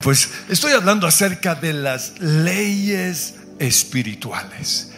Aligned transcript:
Pues 0.00 0.30
estoy 0.48 0.74
hablando 0.74 1.08
acerca 1.08 1.56
de 1.56 1.72
las 1.72 2.20
leyes 2.20 3.34
espirituales. 3.58 4.92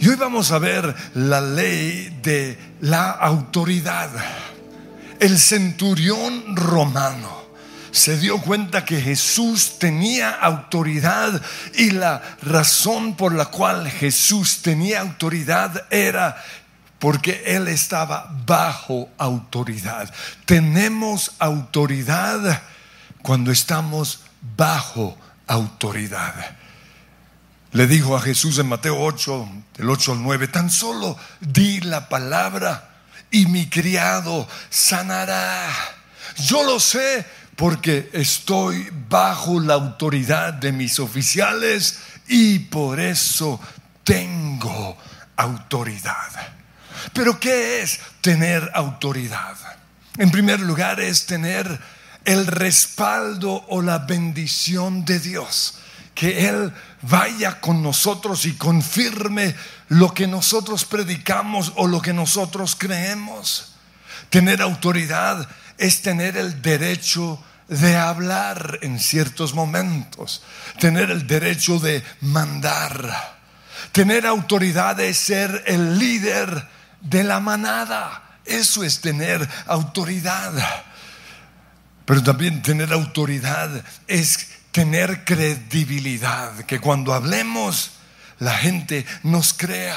Y 0.00 0.08
hoy 0.08 0.16
vamos 0.16 0.50
a 0.50 0.58
ver 0.58 0.92
la 1.14 1.40
ley 1.40 2.18
de 2.20 2.58
la 2.80 3.12
autoridad. 3.12 4.10
El 5.20 5.38
centurión 5.38 6.56
romano 6.56 7.44
se 7.92 8.18
dio 8.18 8.38
cuenta 8.40 8.84
que 8.84 9.00
Jesús 9.00 9.78
tenía 9.78 10.30
autoridad 10.30 11.40
y 11.74 11.92
la 11.92 12.20
razón 12.42 13.14
por 13.14 13.32
la 13.32 13.46
cual 13.46 13.88
Jesús 13.88 14.62
tenía 14.62 15.00
autoridad 15.02 15.86
era 15.90 16.42
porque 16.98 17.44
Él 17.46 17.68
estaba 17.68 18.28
bajo 18.44 19.10
autoridad. 19.16 20.12
Tenemos 20.44 21.30
autoridad 21.38 22.62
cuando 23.22 23.52
estamos 23.52 24.24
bajo 24.40 25.16
autoridad. 25.46 26.56
Le 27.72 27.86
dijo 27.86 28.16
a 28.16 28.20
Jesús 28.20 28.58
en 28.58 28.68
Mateo 28.68 29.00
8, 29.00 29.48
del 29.76 29.90
8 29.90 30.12
al 30.12 30.22
9, 30.22 30.48
tan 30.48 30.70
solo 30.70 31.16
di 31.40 31.80
la 31.80 32.08
palabra 32.08 32.90
y 33.30 33.46
mi 33.46 33.68
criado 33.68 34.48
sanará. 34.70 35.68
Yo 36.36 36.64
lo 36.64 36.80
sé 36.80 37.24
porque 37.54 38.10
estoy 38.12 38.88
bajo 39.08 39.60
la 39.60 39.74
autoridad 39.74 40.54
de 40.54 40.72
mis 40.72 40.98
oficiales 40.98 42.00
y 42.26 42.58
por 42.58 42.98
eso 42.98 43.60
tengo 44.02 44.96
autoridad. 45.36 46.30
Pero 47.12 47.38
¿qué 47.38 47.82
es 47.82 48.00
tener 48.20 48.70
autoridad? 48.74 49.56
En 50.16 50.30
primer 50.30 50.60
lugar 50.60 51.00
es 51.00 51.26
tener 51.26 51.80
el 52.24 52.46
respaldo 52.46 53.64
o 53.68 53.82
la 53.82 53.98
bendición 53.98 55.04
de 55.04 55.18
Dios. 55.20 55.74
Que 56.14 56.48
Él 56.48 56.72
vaya 57.02 57.60
con 57.60 57.82
nosotros 57.82 58.44
y 58.44 58.54
confirme 58.54 59.54
lo 59.88 60.12
que 60.12 60.26
nosotros 60.26 60.84
predicamos 60.84 61.72
o 61.76 61.86
lo 61.86 62.02
que 62.02 62.12
nosotros 62.12 62.76
creemos. 62.78 63.72
Tener 64.28 64.60
autoridad 64.60 65.48
es 65.78 66.02
tener 66.02 66.36
el 66.36 66.60
derecho 66.60 67.42
de 67.68 67.96
hablar 67.96 68.80
en 68.82 68.98
ciertos 68.98 69.54
momentos, 69.54 70.42
tener 70.78 71.10
el 71.10 71.26
derecho 71.26 71.78
de 71.78 72.02
mandar. 72.20 73.38
Tener 73.92 74.26
autoridad 74.26 75.00
es 75.00 75.16
ser 75.16 75.64
el 75.66 75.98
líder 75.98 76.68
de 77.00 77.24
la 77.24 77.40
manada. 77.40 78.38
Eso 78.44 78.84
es 78.84 79.00
tener 79.00 79.48
autoridad. 79.66 80.52
Pero 82.10 82.24
también 82.24 82.60
tener 82.60 82.92
autoridad 82.92 83.70
es 84.08 84.48
tener 84.72 85.24
credibilidad, 85.24 86.52
que 86.64 86.80
cuando 86.80 87.14
hablemos 87.14 87.92
la 88.40 88.54
gente 88.54 89.06
nos 89.22 89.52
crea. 89.52 89.94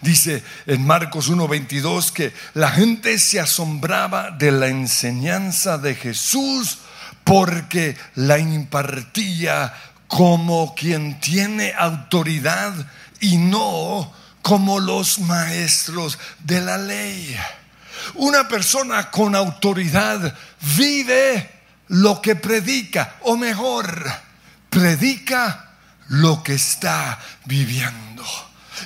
Dice 0.00 0.42
en 0.66 0.84
Marcos 0.84 1.30
1:22 1.30 2.10
que 2.10 2.32
la 2.54 2.70
gente 2.70 3.20
se 3.20 3.38
asombraba 3.38 4.32
de 4.32 4.50
la 4.50 4.66
enseñanza 4.66 5.78
de 5.78 5.94
Jesús 5.94 6.78
porque 7.22 7.96
la 8.16 8.40
impartía 8.40 9.72
como 10.08 10.74
quien 10.74 11.20
tiene 11.20 11.72
autoridad 11.78 12.74
y 13.20 13.36
no 13.36 14.12
como 14.42 14.80
los 14.80 15.20
maestros 15.20 16.18
de 16.40 16.60
la 16.60 16.78
ley. 16.78 17.36
Una 18.14 18.46
persona 18.48 19.10
con 19.10 19.34
autoridad 19.34 20.34
vive 20.76 21.50
lo 21.88 22.20
que 22.20 22.36
predica, 22.36 23.16
o 23.22 23.36
mejor, 23.36 24.04
predica 24.70 25.72
lo 26.08 26.42
que 26.42 26.54
está 26.54 27.18
viviendo. 27.44 28.24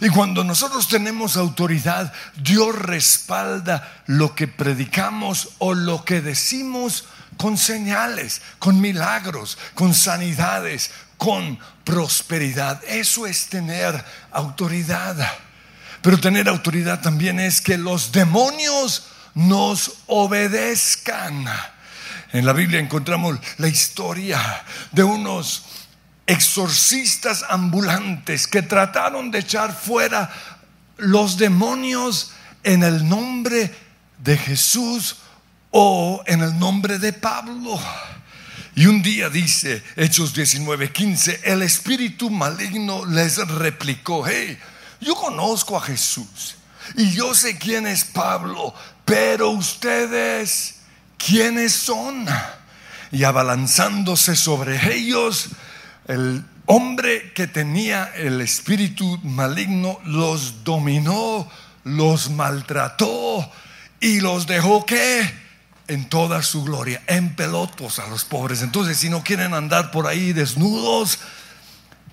Y 0.00 0.10
cuando 0.10 0.44
nosotros 0.44 0.88
tenemos 0.88 1.36
autoridad, 1.36 2.12
Dios 2.36 2.74
respalda 2.74 4.02
lo 4.06 4.34
que 4.34 4.46
predicamos 4.46 5.50
o 5.58 5.74
lo 5.74 6.04
que 6.04 6.20
decimos 6.20 7.06
con 7.36 7.56
señales, 7.56 8.42
con 8.58 8.80
milagros, 8.80 9.58
con 9.74 9.94
sanidades, 9.94 10.90
con 11.16 11.58
prosperidad. 11.84 12.82
Eso 12.86 13.26
es 13.26 13.46
tener 13.46 14.04
autoridad. 14.30 15.16
Pero 16.02 16.18
tener 16.18 16.48
autoridad 16.48 17.00
también 17.00 17.40
es 17.40 17.60
que 17.60 17.76
los 17.76 18.12
demonios 18.12 19.04
nos 19.34 19.92
obedezcan. 20.06 21.46
En 22.32 22.44
la 22.44 22.52
Biblia 22.52 22.78
encontramos 22.78 23.38
la 23.56 23.68
historia 23.68 24.40
de 24.92 25.02
unos 25.02 25.64
exorcistas 26.26 27.44
ambulantes 27.48 28.46
que 28.46 28.62
trataron 28.62 29.30
de 29.30 29.38
echar 29.38 29.74
fuera 29.74 30.30
los 30.98 31.38
demonios 31.38 32.32
en 32.64 32.82
el 32.82 33.08
nombre 33.08 33.74
de 34.18 34.36
Jesús 34.36 35.16
o 35.70 36.22
en 36.26 36.42
el 36.42 36.58
nombre 36.58 36.98
de 36.98 37.12
Pablo. 37.12 37.80
Y 38.74 38.86
un 38.86 39.02
día 39.02 39.28
dice 39.30 39.82
Hechos 39.96 40.34
19:15, 40.36 41.40
el 41.44 41.62
espíritu 41.62 42.30
maligno 42.30 43.06
les 43.06 43.36
replicó, 43.48 44.26
hey, 44.26 44.58
yo 45.00 45.14
conozco 45.14 45.76
a 45.76 45.80
Jesús 45.80 46.56
y 46.96 47.10
yo 47.12 47.34
sé 47.34 47.58
quién 47.58 47.86
es 47.86 48.04
Pablo, 48.04 48.74
pero 49.04 49.50
ustedes, 49.50 50.76
¿quiénes 51.16 51.72
son? 51.72 52.26
Y 53.12 53.24
abalanzándose 53.24 54.36
sobre 54.36 54.94
ellos, 54.94 55.48
el 56.06 56.44
hombre 56.66 57.32
que 57.32 57.46
tenía 57.46 58.12
el 58.14 58.40
espíritu 58.40 59.18
maligno 59.22 59.98
los 60.04 60.64
dominó, 60.64 61.48
los 61.84 62.30
maltrató 62.30 63.50
y 64.00 64.20
los 64.20 64.46
dejó 64.46 64.84
que 64.84 65.48
en 65.88 66.08
toda 66.08 66.42
su 66.42 66.64
gloria, 66.64 67.02
en 67.06 67.34
pelotos 67.34 67.98
a 67.98 68.06
los 68.08 68.24
pobres. 68.24 68.60
Entonces, 68.60 68.98
si 68.98 69.08
no 69.08 69.24
quieren 69.24 69.54
andar 69.54 69.90
por 69.90 70.06
ahí 70.06 70.34
desnudos, 70.34 71.18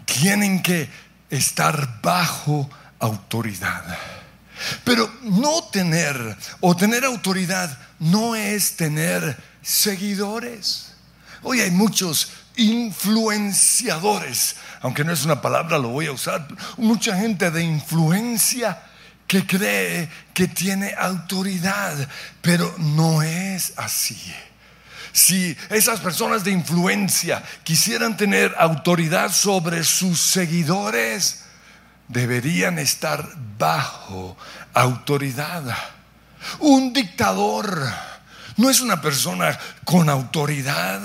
tienen 0.06 0.64
que 0.64 0.90
estar 1.30 2.02
bajo 2.02 2.70
autoridad. 3.00 3.84
Pero 4.84 5.10
no 5.22 5.64
tener 5.72 6.36
o 6.62 6.76
tener 6.76 7.06
autoridad 7.06 7.78
no 8.00 8.36
es 8.36 8.76
tener 8.76 9.38
seguidores. 9.62 10.94
Hoy 11.44 11.62
hay 11.62 11.70
muchos 11.72 12.32
influenciadores, 12.56 14.56
aunque 14.82 15.04
no 15.04 15.12
es 15.12 15.26
una 15.26 15.42
palabra, 15.42 15.78
lo 15.78 15.90
voy 15.90 16.06
a 16.08 16.14
usar, 16.14 16.48
mucha 16.78 17.18
gente 17.18 17.52
de 17.52 17.64
influencia 17.64 18.82
que 19.28 19.46
cree 19.46 20.10
que 20.34 20.48
tiene 20.48 20.96
autoridad, 20.98 22.08
pero 22.42 22.74
no 22.78 23.22
es 23.22 23.74
así. 23.76 24.18
Si 25.16 25.56
esas 25.70 26.02
personas 26.02 26.44
de 26.44 26.52
influencia 26.52 27.42
quisieran 27.64 28.18
tener 28.18 28.54
autoridad 28.58 29.32
sobre 29.32 29.86
sus 29.86 30.20
seguidores, 30.20 31.46
deberían 32.10 32.80
estar 32.80 33.26
bajo 33.58 34.36
autoridad. 34.74 35.64
Un 36.60 36.92
dictador 36.92 37.82
no 38.58 38.70
es 38.70 38.82
una 38.82 39.00
persona 39.02 39.58
con 39.86 40.10
autoridad, 40.10 41.00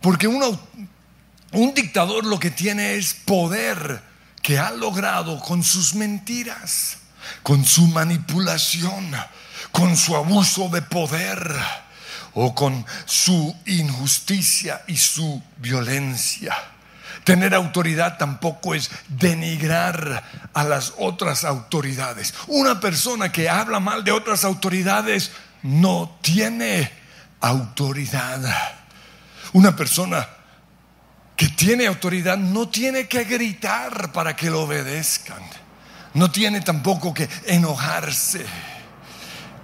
porque 0.00 0.26
un 0.26 1.74
dictador 1.74 2.24
lo 2.24 2.38
que 2.38 2.50
tiene 2.50 2.94
es 2.94 3.12
poder 3.12 4.02
que 4.42 4.58
ha 4.58 4.70
logrado 4.70 5.40
con 5.40 5.62
sus 5.62 5.94
mentiras, 5.94 6.96
con 7.42 7.66
su 7.66 7.86
manipulación, 7.88 9.14
con 9.72 9.94
su 9.94 10.16
abuso 10.16 10.70
de 10.70 10.80
poder 10.80 11.54
o 12.40 12.54
con 12.54 12.86
su 13.04 13.54
injusticia 13.66 14.82
y 14.86 14.96
su 14.96 15.42
violencia. 15.56 16.54
Tener 17.24 17.52
autoridad 17.52 18.16
tampoco 18.16 18.74
es 18.74 18.90
denigrar 19.08 20.50
a 20.54 20.62
las 20.62 20.94
otras 20.98 21.44
autoridades. 21.44 22.32
Una 22.46 22.78
persona 22.78 23.32
que 23.32 23.48
habla 23.48 23.80
mal 23.80 24.04
de 24.04 24.12
otras 24.12 24.44
autoridades 24.44 25.32
no 25.62 26.16
tiene 26.22 26.92
autoridad. 27.40 28.40
Una 29.52 29.74
persona 29.74 30.28
que 31.34 31.48
tiene 31.48 31.88
autoridad 31.88 32.38
no 32.38 32.68
tiene 32.68 33.08
que 33.08 33.24
gritar 33.24 34.12
para 34.12 34.36
que 34.36 34.48
lo 34.48 34.62
obedezcan. 34.62 35.42
No 36.14 36.30
tiene 36.30 36.60
tampoco 36.60 37.12
que 37.12 37.28
enojarse. 37.46 38.46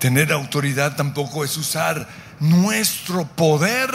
Tener 0.01 0.33
autoridad 0.33 0.97
tampoco 0.97 1.45
es 1.45 1.57
usar 1.57 2.24
nuestro 2.41 3.27
poder 3.27 3.91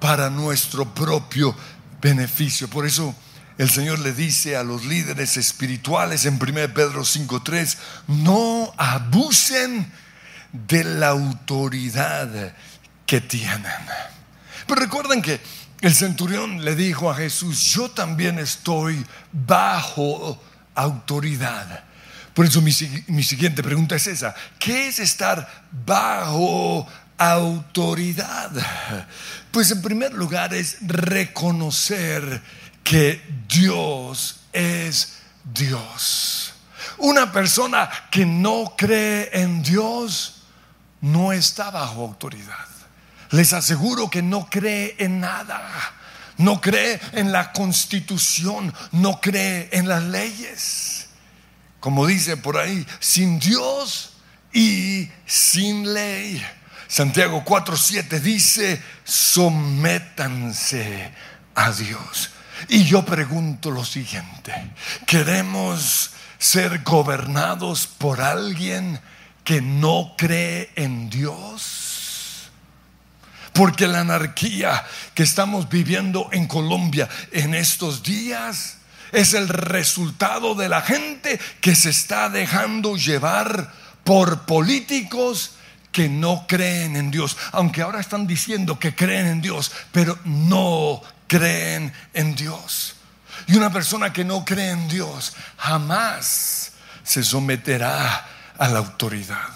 para 0.00 0.30
nuestro 0.30 0.94
propio 0.94 1.56
beneficio. 2.00 2.68
Por 2.68 2.86
eso 2.86 3.14
el 3.56 3.70
Señor 3.70 4.00
le 4.00 4.12
dice 4.12 4.56
a 4.56 4.64
los 4.64 4.84
líderes 4.84 5.36
espirituales 5.36 6.26
en 6.26 6.34
1 6.34 6.74
Pedro 6.74 7.04
5:3, 7.04 7.78
no 8.08 8.72
abusen 8.76 9.90
de 10.52 10.84
la 10.84 11.08
autoridad 11.08 12.54
que 13.06 13.20
tienen. 13.20 13.64
Pero 14.66 14.80
recuerden 14.80 15.22
que 15.22 15.40
el 15.80 15.94
centurión 15.94 16.64
le 16.64 16.74
dijo 16.74 17.10
a 17.10 17.14
Jesús, 17.14 17.60
yo 17.60 17.90
también 17.90 18.38
estoy 18.38 19.04
bajo 19.32 20.42
autoridad. 20.74 21.84
Por 22.32 22.46
eso 22.46 22.60
mi, 22.60 22.72
mi, 23.06 23.22
siguiente 23.22 23.62
pregunta 23.62 23.94
es 23.94 24.06
esa. 24.06 24.34
¿Qué 24.58 24.88
es 24.88 24.98
estar 24.98 25.66
bajo 25.86 26.80
autoridad? 26.80 26.94
Pues 29.50 29.70
en 29.70 29.82
primer 29.82 30.12
lugar 30.12 30.52
es 30.54 30.78
reconocer 30.80 32.42
que 32.82 33.22
Dios 33.48 34.40
es 34.52 35.18
Dios. 35.44 36.54
Una 36.98 37.32
persona 37.32 37.88
que 38.10 38.26
no 38.26 38.74
cree 38.76 39.30
en 39.32 39.62
Dios 39.62 40.42
no 41.00 41.32
está 41.32 41.70
bajo 41.70 42.02
autoridad. 42.02 42.66
Les 43.30 43.52
aseguro 43.52 44.08
que 44.08 44.22
no 44.22 44.48
cree 44.48 44.96
en 44.98 45.20
nada. 45.20 45.62
No 46.36 46.60
cree 46.60 47.00
en 47.12 47.30
la 47.30 47.52
constitución, 47.52 48.74
no 48.92 49.20
cree 49.20 49.68
en 49.72 49.88
las 49.88 50.02
leyes. 50.02 51.08
Como 51.78 52.06
dice 52.06 52.36
por 52.36 52.58
ahí, 52.58 52.84
sin 52.98 53.38
Dios 53.38 54.14
y 54.52 55.08
sin 55.26 55.92
ley. 55.92 56.44
Santiago 56.88 57.44
4:7 57.44 58.20
dice, 58.20 58.82
sométanse 59.04 61.12
a 61.54 61.72
Dios. 61.72 62.30
Y 62.68 62.84
yo 62.84 63.04
pregunto 63.04 63.70
lo 63.70 63.84
siguiente, 63.84 64.52
¿queremos 65.06 66.10
ser 66.38 66.82
gobernados 66.82 67.86
por 67.86 68.20
alguien 68.20 69.00
que 69.42 69.60
no 69.60 70.14
cree 70.16 70.70
en 70.76 71.10
Dios? 71.10 72.50
Porque 73.52 73.86
la 73.86 74.00
anarquía 74.00 74.84
que 75.14 75.22
estamos 75.22 75.68
viviendo 75.68 76.28
en 76.32 76.46
Colombia 76.46 77.08
en 77.32 77.54
estos 77.54 78.02
días 78.02 78.78
es 79.12 79.34
el 79.34 79.48
resultado 79.48 80.54
de 80.54 80.68
la 80.68 80.82
gente 80.82 81.38
que 81.60 81.76
se 81.76 81.90
está 81.90 82.28
dejando 82.28 82.96
llevar 82.96 83.72
por 84.02 84.42
políticos 84.42 85.52
que 85.94 86.08
no 86.08 86.44
creen 86.48 86.96
en 86.96 87.12
Dios, 87.12 87.36
aunque 87.52 87.80
ahora 87.80 88.00
están 88.00 88.26
diciendo 88.26 88.80
que 88.80 88.96
creen 88.96 89.26
en 89.28 89.40
Dios, 89.40 89.70
pero 89.92 90.18
no 90.24 91.00
creen 91.28 91.92
en 92.12 92.34
Dios. 92.34 92.96
Y 93.46 93.54
una 93.54 93.72
persona 93.72 94.12
que 94.12 94.24
no 94.24 94.44
cree 94.44 94.72
en 94.72 94.88
Dios 94.88 95.34
jamás 95.56 96.72
se 97.04 97.22
someterá 97.22 98.26
a 98.58 98.68
la 98.68 98.80
autoridad. 98.80 99.52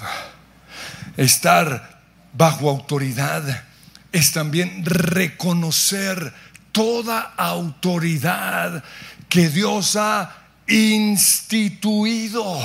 Estar 1.16 2.02
bajo 2.32 2.70
autoridad 2.70 3.64
es 4.12 4.30
también 4.30 4.84
reconocer 4.84 6.32
toda 6.70 7.34
autoridad 7.36 8.84
que 9.28 9.48
Dios 9.48 9.96
ha 9.96 10.36
instituido. 10.68 12.58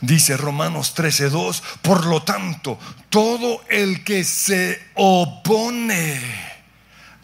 Dice 0.00 0.36
Romanos 0.36 0.94
13:2, 0.94 1.62
por 1.82 2.06
lo 2.06 2.22
tanto, 2.22 2.78
todo 3.10 3.62
el 3.68 4.02
que 4.04 4.24
se 4.24 4.80
opone 4.94 6.20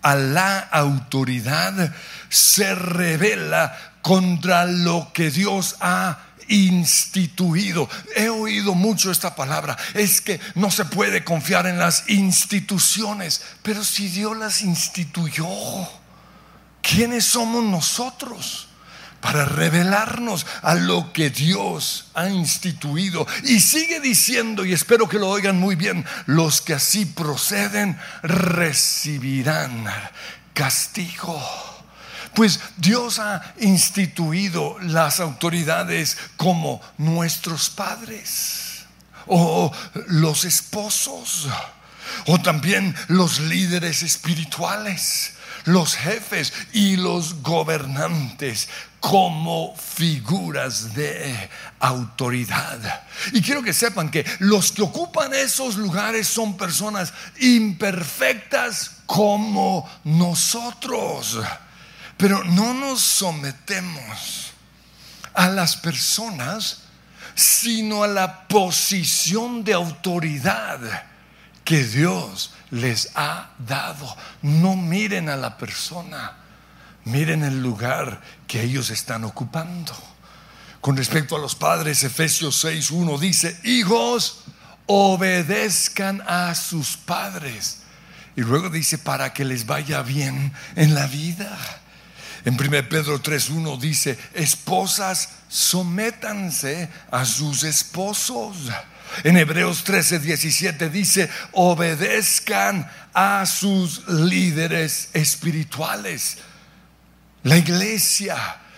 a 0.03 0.15
la 0.15 0.59
autoridad 0.59 1.93
se 2.29 2.75
revela 2.75 3.95
contra 4.03 4.67
lo 4.67 5.11
que 5.13 5.31
Dios 5.31 5.77
ha 5.81 6.19
instituido. 6.49 7.89
He 8.15 8.29
oído 8.29 8.75
mucho 8.75 9.11
esta 9.11 9.35
palabra. 9.35 9.77
Es 9.95 10.21
que 10.21 10.41
no 10.55 10.71
se 10.71 10.85
puede 10.85 11.25
confiar 11.25 11.67
en 11.67 11.79
las 11.79 12.09
instituciones. 12.09 13.43
Pero 13.63 13.83
si 13.83 14.09
Dios 14.09 14.37
las 14.37 14.63
instituyó, 14.63 15.49
¿quiénes 16.83 17.25
somos 17.25 17.65
nosotros? 17.65 18.66
Para 19.21 19.45
revelarnos 19.45 20.47
a 20.63 20.75
lo 20.75 21.13
que 21.13 21.31
Dios 21.31 22.07
ha 22.15 22.29
instituido. 22.29 23.27
Y 23.45 23.61
sigue 23.61 24.01
diciendo, 24.01 24.65
y 24.65 24.73
espero 24.73 25.09
que 25.09 25.19
lo 25.19 25.29
oigan 25.29 25.59
muy 25.59 25.77
bien, 25.77 26.05
los 26.27 26.61
que 26.61 26.75
así 26.75 27.07
proceden 27.07 27.99
recibirán 28.23 29.87
castigo. 30.53 31.41
Pues 32.35 32.61
Dios 32.77 33.19
ha 33.19 33.55
instituido 33.61 34.77
las 34.81 35.21
autoridades 35.21 36.19
como 36.37 36.83
nuestros 36.99 37.71
padres 37.71 38.85
o 39.27 39.73
los 40.09 40.45
esposos 40.45 41.49
o 42.27 42.39
también 42.41 42.95
los 43.09 43.41
líderes 43.41 44.03
espirituales 44.03 45.33
los 45.67 45.97
jefes 45.97 46.53
y 46.73 46.97
los 46.97 47.43
gobernantes 47.43 48.69
como 49.01 49.77
figuras 49.77 50.95
de 50.95 51.51
autoridad. 51.81 53.05
Y 53.33 53.43
quiero 53.43 53.63
que 53.63 53.73
sepan 53.73 54.11
que 54.11 54.25
los 54.39 54.73
que 54.73 54.83
ocupan 54.83 55.35
esos 55.35 55.77
lugares 55.77 56.27
son 56.27 56.57
personas 56.57 57.13
imperfectas 57.41 58.93
como 59.07 59.89
nosotros. 60.05 61.39
Pero 62.17 62.43
no 62.45 62.73
nos 62.73 63.01
sometemos 63.03 64.53
a 65.35 65.49
las 65.49 65.77
personas, 65.77 66.79
sino 67.35 68.03
a 68.03 68.09
la 68.09 68.49
posición 68.49 69.63
de 69.63 69.75
autoridad 69.75 70.81
que 71.65 71.85
Dios 71.85 72.53
les 72.71 73.11
ha 73.15 73.51
dado. 73.59 74.15
No 74.43 74.77
miren 74.77 75.29
a 75.29 75.37
la 75.37 75.57
persona, 75.57 76.37
miren 77.05 77.45
el 77.45 77.63
lugar 77.63 78.21
que 78.47 78.63
ellos 78.63 78.91
están 78.91 79.25
ocupando. 79.25 79.93
Con 80.81 80.97
respecto 80.97 81.37
a 81.37 81.41
los 81.41 81.55
padres, 81.55 82.05
Efesios 82.05 82.65
6.1 82.65 83.19
dice, 83.19 83.61
hijos, 83.65 84.45
obedezcan 84.87 86.23
a 86.27 86.55
sus 86.55 86.97
padres. 86.97 87.83
Y 88.37 88.43
luego 88.43 88.69
dice, 88.69 88.99
para 88.99 89.33
que 89.33 89.45
les 89.45 89.67
vaya 89.67 90.03
bien 90.03 90.53
en 90.77 90.95
la 90.95 91.07
vida. 91.07 91.59
En 92.45 92.55
1 92.55 92.89
Pedro 92.89 93.21
3.1 93.21 93.81
dice, 93.81 94.17
esposas, 94.35 95.31
sométanse 95.49 96.89
a 97.11 97.25
sus 97.25 97.65
esposos 97.65 98.71
en 99.25 99.37
Hebreos 99.37 99.85
13, 99.85 100.19
17 100.19 100.91
dice, 100.91 101.31
obedezcan 101.53 102.91
a 103.15 103.47
sus 103.47 104.07
líderes 104.09 105.11
espirituales. 105.13 106.39
La 107.43 107.57
iglesia 107.57 108.37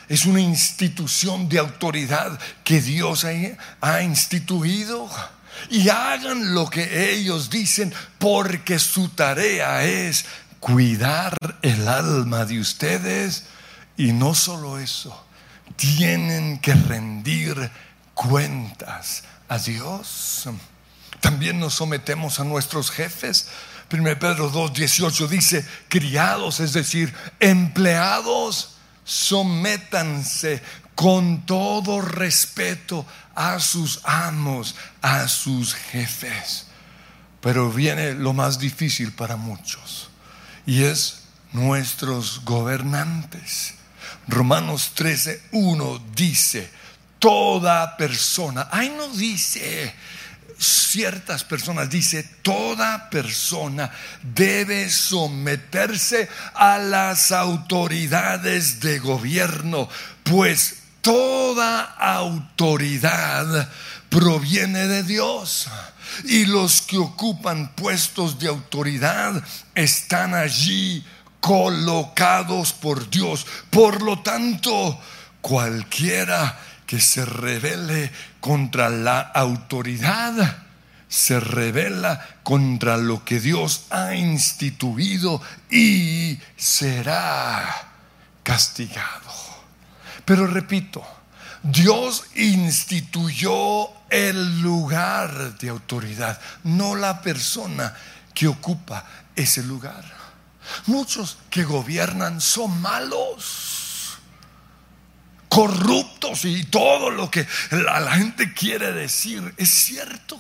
es 0.09 0.27
una 0.27 0.41
institución 0.41 1.49
de 1.49 1.59
autoridad 1.59 2.39
que 2.65 2.81
Dios 2.81 3.27
ha 3.81 4.03
instituido. 4.03 5.09
Y 5.71 5.89
hagan 5.89 6.55
lo 6.55 6.71
que 6.71 7.13
ellos 7.13 7.51
dicen 7.51 7.93
porque 8.19 8.79
su 8.79 9.09
tarea 9.09 9.85
es 9.85 10.25
cuidar 10.61 11.35
el 11.63 11.89
alma 11.89 12.45
de 12.45 12.61
ustedes. 12.61 13.45
Y 13.97 14.13
no 14.13 14.35
solo 14.35 14.79
eso, 14.79 15.27
tienen 15.77 16.59
que 16.61 16.75
rendir 16.75 17.71
cuentas 18.15 19.25
a 19.49 19.59
Dios. 19.59 20.45
También 21.21 21.59
nos 21.59 21.75
sometemos 21.75 22.41
a 22.41 22.45
nuestros 22.45 22.91
jefes. 22.91 23.49
1 23.91 24.19
Pedro 24.19 24.51
2, 24.51 24.73
18 24.75 25.29
dice, 25.29 25.67
criados, 25.89 26.61
es 26.61 26.73
decir, 26.75 27.15
empleados, 27.41 28.77
sométanse 29.05 30.63
con 30.95 31.47
todo 31.47 32.01
respeto 32.03 33.07
a 33.35 33.61
sus 33.61 34.01
amos, 34.05 34.75
a 35.01 35.27
sus 35.29 35.75
jefes. 35.75 36.67
Pero 37.41 37.71
viene 37.71 38.15
lo 38.15 38.33
más 38.33 38.59
difícil 38.59 39.13
para 39.13 39.37
muchos 39.37 40.09
y 40.67 40.83
es 40.83 41.21
nuestros 41.53 42.45
gobernantes. 42.45 43.75
Romanos 44.27 44.93
13, 44.95 45.41
1 45.53 46.03
dice, 46.15 46.71
toda 47.19 47.97
persona. 47.97 48.69
Ahí 48.71 48.91
no 48.97 49.09
dice 49.09 49.95
ciertas 50.59 51.45
personas, 51.45 51.89
dice 51.89 52.25
toda 52.43 53.09
persona 53.11 53.91
debe 54.23 54.91
someterse 54.91 56.29
a 56.55 56.79
las 56.79 57.31
autoridades 57.31 58.81
de 58.81 58.99
gobierno, 58.99 59.89
pues 60.25 60.79
toda 61.01 61.83
autoridad 61.83 63.71
proviene 64.09 64.87
de 64.89 65.03
Dios. 65.05 65.69
Y 66.25 66.47
los 66.47 66.83
que 66.83 66.99
ocupan 66.99 67.75
puestos 67.75 68.39
de 68.39 68.49
autoridad 68.49 69.43
están 69.75 70.35
allí 70.35 71.05
colocados 71.41 72.73
por 72.73 73.09
Dios. 73.09 73.47
Por 73.71 74.03
lo 74.03 74.21
tanto, 74.21 74.99
cualquiera 75.41 76.59
que 76.89 77.01
se 77.01 77.25
rebele 77.25 78.11
contra 78.41 78.89
la 78.89 79.21
autoridad 79.21 80.65
se 81.09 81.41
revela 81.41 82.39
contra 82.43 82.97
lo 82.97 83.25
que 83.25 83.41
Dios 83.41 83.87
ha 83.91 84.15
instituido 84.15 85.41
y 85.71 86.39
será 86.57 87.93
castigado. 88.43 89.33
Pero 90.25 90.47
repito, 90.47 91.03
Dios 91.63 92.25
instituyó 92.37 93.89
el 94.11 94.61
lugar 94.61 95.59
de 95.59 95.71
autoridad, 95.71 96.39
no 96.65 96.95
la 96.95 97.23
persona 97.23 97.95
que 98.35 98.47
ocupa 98.47 99.05
ese 99.35 99.63
lugar. 99.63 100.05
Muchos 100.87 101.39
que 101.49 101.65
gobiernan 101.65 102.43
son 102.43 102.81
malos, 102.83 103.78
corruptos 105.49 106.45
y 106.45 106.65
todo 106.65 107.11
lo 107.11 107.31
que 107.31 107.47
la, 107.71 108.13
gente 108.13 108.53
quiere 108.53 108.93
decir 108.93 109.55
es 109.57 109.71
cierto. 109.71 110.39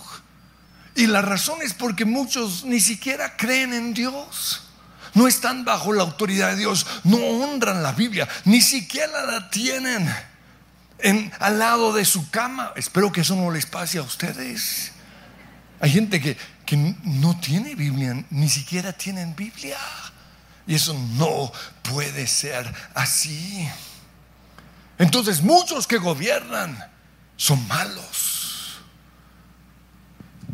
Y 0.94 1.06
la 1.06 1.22
razón 1.22 1.58
es 1.62 1.74
porque 1.74 2.04
muchos 2.04 2.64
ni 2.64 2.80
siquiera 2.80 3.36
creen 3.36 3.72
en 3.72 3.94
Dios. 3.94 4.62
No 5.14 5.26
están 5.26 5.64
bajo 5.64 5.92
la 5.92 6.02
autoridad 6.02 6.50
de 6.50 6.56
Dios, 6.56 6.86
no 7.04 7.16
honran 7.16 7.82
la 7.82 7.92
Biblia, 7.92 8.28
ni 8.44 8.60
siquiera 8.60 9.24
la 9.24 9.48
tienen 9.50 10.08
en, 10.98 11.32
al 11.40 11.58
lado 11.58 11.92
de 11.92 12.04
su 12.04 12.30
cama. 12.30 12.72
Espero 12.76 13.10
que 13.10 13.22
eso 13.22 13.34
no 13.34 13.50
les 13.50 13.66
pase 13.66 13.98
a 13.98 14.02
ustedes. 14.02 14.92
Hay 15.80 15.90
gente 15.90 16.20
que, 16.20 16.36
que 16.66 16.76
no 17.04 17.38
tiene 17.40 17.74
Biblia, 17.74 18.24
ni 18.30 18.48
siquiera 18.48 18.92
tienen 18.92 19.34
Biblia. 19.34 19.78
Y 20.66 20.74
eso 20.74 20.94
no 21.14 21.50
puede 21.82 22.26
ser 22.26 22.72
así. 22.94 23.66
Entonces 24.98 25.42
muchos 25.42 25.86
que 25.86 25.98
gobiernan 25.98 26.76
son 27.36 27.66
malos, 27.68 28.80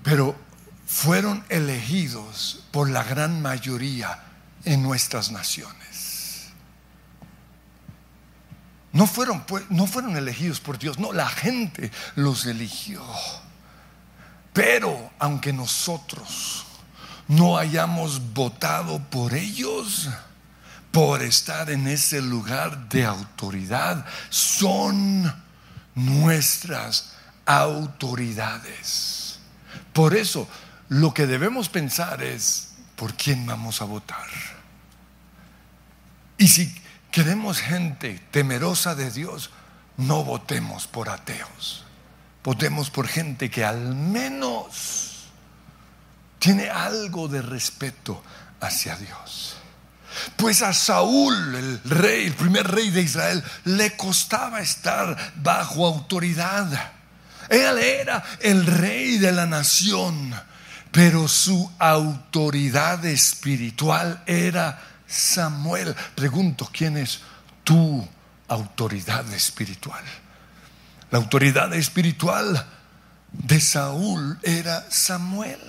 pero 0.02 0.36
fueron 0.86 1.44
elegidos 1.48 2.64
por 2.70 2.90
la 2.90 3.02
gran 3.02 3.40
mayoría 3.40 4.22
en 4.64 4.82
nuestras 4.82 5.32
naciones. 5.32 6.50
No 8.92 9.08
fueron, 9.08 9.44
pues, 9.44 9.64
no 9.70 9.86
fueron 9.86 10.16
elegidos 10.16 10.60
por 10.60 10.78
Dios, 10.78 10.98
no, 10.98 11.12
la 11.12 11.28
gente 11.28 11.90
los 12.14 12.46
eligió. 12.46 13.02
Pero 14.52 15.10
aunque 15.18 15.52
nosotros 15.52 16.64
no 17.26 17.58
hayamos 17.58 18.34
votado 18.34 19.00
por 19.10 19.34
ellos, 19.34 20.10
por 20.94 21.22
estar 21.24 21.70
en 21.70 21.88
ese 21.88 22.22
lugar 22.22 22.88
de 22.88 23.04
autoridad, 23.04 24.06
son 24.30 25.24
nuestras 25.96 27.14
autoridades. 27.44 29.40
Por 29.92 30.14
eso, 30.14 30.48
lo 30.90 31.12
que 31.12 31.26
debemos 31.26 31.68
pensar 31.68 32.22
es, 32.22 32.74
¿por 32.94 33.14
quién 33.14 33.44
vamos 33.44 33.82
a 33.82 33.86
votar? 33.86 34.28
Y 36.38 36.46
si 36.46 36.72
queremos 37.10 37.58
gente 37.58 38.20
temerosa 38.30 38.94
de 38.94 39.10
Dios, 39.10 39.50
no 39.96 40.22
votemos 40.22 40.86
por 40.86 41.08
ateos. 41.08 41.84
Votemos 42.44 42.90
por 42.90 43.08
gente 43.08 43.50
que 43.50 43.64
al 43.64 43.96
menos 43.96 45.24
tiene 46.38 46.70
algo 46.70 47.26
de 47.26 47.42
respeto 47.42 48.22
hacia 48.60 48.94
Dios. 48.94 49.53
Pues 50.36 50.62
a 50.62 50.72
Saúl, 50.72 51.54
el 51.54 51.80
rey, 51.84 52.26
el 52.26 52.34
primer 52.34 52.66
rey 52.70 52.90
de 52.90 53.02
Israel, 53.02 53.42
le 53.64 53.96
costaba 53.96 54.60
estar 54.60 55.32
bajo 55.36 55.86
autoridad. 55.86 56.92
Él 57.48 57.78
era 57.78 58.22
el 58.40 58.66
rey 58.66 59.18
de 59.18 59.32
la 59.32 59.46
nación, 59.46 60.34
pero 60.90 61.28
su 61.28 61.70
autoridad 61.78 63.04
espiritual 63.04 64.22
era 64.26 64.80
Samuel. 65.06 65.94
Pregunto, 66.14 66.68
¿quién 66.72 66.96
es 66.96 67.20
tu 67.62 68.06
autoridad 68.48 69.30
espiritual? 69.32 70.04
La 71.10 71.18
autoridad 71.18 71.72
espiritual 71.74 72.66
de 73.32 73.60
Saúl 73.60 74.38
era 74.42 74.84
Samuel. 74.90 75.60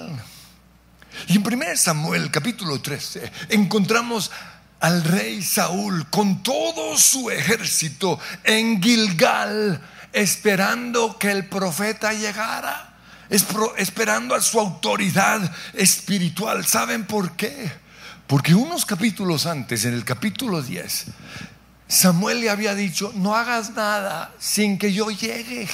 Y 1.27 1.37
en 1.37 1.45
1 1.45 1.65
Samuel 1.75 2.31
capítulo 2.31 2.81
13 2.81 3.31
encontramos 3.49 4.31
al 4.79 5.03
rey 5.03 5.41
Saúl 5.41 6.07
con 6.09 6.43
todo 6.43 6.97
su 6.97 7.29
ejército 7.29 8.19
en 8.43 8.81
Gilgal 8.81 9.81
esperando 10.15 11.19
que 11.19 11.29
el 11.29 11.45
profeta 11.45 12.13
llegara, 12.13 12.93
esperando 13.29 14.33
a 14.33 14.41
su 14.41 14.59
autoridad 14.59 15.51
espiritual. 15.73 16.65
¿Saben 16.65 17.05
por 17.05 17.33
qué? 17.33 17.69
Porque 18.25 18.55
unos 18.55 18.85
capítulos 18.85 19.45
antes, 19.45 19.83
en 19.83 19.93
el 19.93 20.05
capítulo 20.05 20.61
10, 20.61 21.07
Samuel 21.89 22.39
le 22.39 22.49
había 22.49 22.73
dicho, 22.75 23.11
no 23.13 23.35
hagas 23.35 23.71
nada 23.71 24.33
sin 24.39 24.77
que 24.77 24.93
yo 24.93 25.11
llegue. 25.11 25.67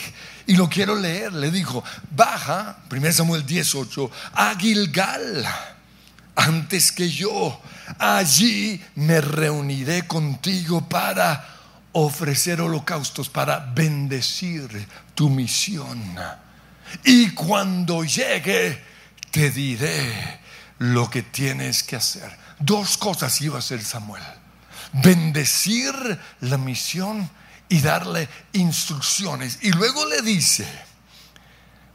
Y 0.51 0.57
lo 0.57 0.67
quiero 0.67 0.95
leer. 0.95 1.31
Le 1.31 1.49
dijo, 1.49 1.81
baja, 2.13 2.79
1 2.91 3.13
Samuel 3.13 3.45
18, 3.45 4.11
a 4.33 4.53
Gilgal 4.59 5.47
antes 6.35 6.91
que 6.91 7.09
yo. 7.09 7.61
Allí 7.97 8.83
me 8.95 9.21
reuniré 9.21 10.05
contigo 10.07 10.89
para 10.89 11.47
ofrecer 11.93 12.59
holocaustos, 12.59 13.29
para 13.29 13.59
bendecir 13.59 14.87
tu 15.15 15.29
misión. 15.29 16.17
Y 17.05 17.29
cuando 17.29 18.03
llegue, 18.03 18.77
te 19.31 19.51
diré 19.51 20.41
lo 20.79 21.09
que 21.09 21.21
tienes 21.21 21.81
que 21.81 21.95
hacer. 21.95 22.29
Dos 22.59 22.97
cosas 22.97 23.39
iba 23.39 23.55
a 23.55 23.59
hacer 23.59 23.81
Samuel. 23.81 24.23
Bendecir 24.91 25.93
la 26.41 26.57
misión 26.57 27.29
y 27.71 27.79
darle 27.79 28.27
instrucciones. 28.51 29.59
Y 29.61 29.71
luego 29.71 30.05
le 30.05 30.21
dice, 30.21 30.67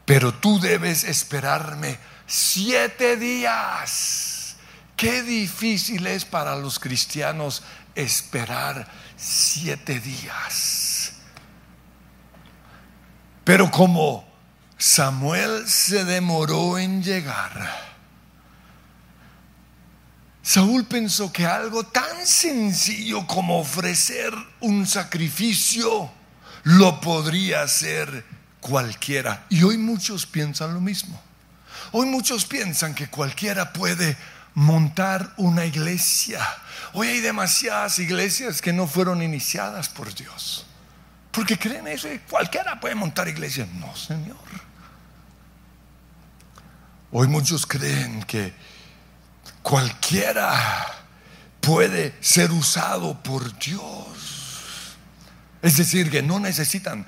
pero 0.07 0.33
tú 0.33 0.59
debes 0.59 1.05
esperarme 1.05 1.99
siete 2.27 3.19
días. 3.19 4.57
Qué 4.97 5.23
difícil 5.23 6.07
es 6.07 6.25
para 6.25 6.57
los 6.57 6.79
cristianos 6.79 7.63
esperar 7.95 8.91
siete 9.19 10.01
días. 10.01 11.13
Pero 13.45 13.71
como 13.71 14.27
Samuel 14.79 15.69
se 15.69 16.07
demoró 16.07 16.79
en 16.79 17.03
llegar, 17.03 17.96
Saúl 20.47 20.85
pensó 20.85 21.33
que 21.33 21.45
algo 21.45 21.83
tan 21.83 22.25
sencillo 22.25 23.27
como 23.27 23.59
ofrecer 23.59 24.33
un 24.61 24.87
sacrificio 24.87 26.09
lo 26.63 27.01
podría 27.01 27.63
hacer 27.63 28.25
cualquiera. 28.61 29.45
Y 29.49 29.65
hoy 29.65 29.77
muchos 29.77 30.25
piensan 30.25 30.73
lo 30.73 30.81
mismo. 30.81 31.21
Hoy 31.91 32.07
muchos 32.07 32.45
piensan 32.45 32.95
que 32.95 33.09
cualquiera 33.09 33.73
puede 33.73 34.17
montar 34.55 35.35
una 35.37 35.65
iglesia. 35.65 36.39
Hoy 36.93 37.09
hay 37.09 37.21
demasiadas 37.21 37.99
iglesias 37.99 38.63
que 38.63 38.73
no 38.73 38.87
fueron 38.87 39.23
iniciadas 39.23 39.89
por 39.89 40.15
Dios. 40.15 40.65
Porque 41.33 41.59
creen 41.59 41.89
eso, 41.89 42.07
cualquiera 42.31 42.79
puede 42.79 42.95
montar 42.95 43.27
iglesia. 43.27 43.67
No, 43.81 43.97
Señor. 43.97 44.37
Hoy 47.11 47.27
muchos 47.27 47.67
creen 47.67 48.23
que 48.23 48.55
cualquiera 49.67 50.87
puede 51.61 52.15
ser 52.21 52.53
usado 52.53 53.21
por 53.21 53.59
Dios. 53.59 54.95
Es 55.61 55.77
decir, 55.77 56.09
que 56.09 56.23
no 56.23 56.39
necesitan 56.39 57.05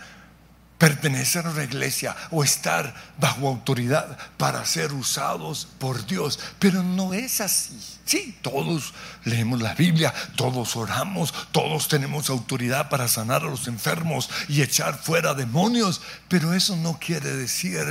pertenecer 0.76 1.46
a 1.46 1.50
una 1.50 1.62
iglesia 1.62 2.16
o 2.32 2.42
estar 2.42 2.92
bajo 3.16 3.46
autoridad 3.46 4.18
para 4.36 4.66
ser 4.66 4.92
usados 4.92 5.68
por 5.78 6.04
Dios. 6.04 6.40
Pero 6.58 6.82
no 6.82 7.14
es 7.14 7.40
así. 7.40 7.78
Sí, 8.04 8.36
todos 8.42 8.92
leemos 9.22 9.62
la 9.62 9.74
Biblia, 9.74 10.12
todos 10.34 10.74
oramos, 10.74 11.32
todos 11.52 11.86
tenemos 11.86 12.28
autoridad 12.28 12.88
para 12.88 13.06
sanar 13.06 13.42
a 13.42 13.50
los 13.50 13.68
enfermos 13.68 14.28
y 14.48 14.62
echar 14.62 14.98
fuera 14.98 15.32
demonios, 15.32 16.00
pero 16.26 16.52
eso 16.52 16.74
no 16.74 16.98
quiere 16.98 17.36
decir 17.36 17.86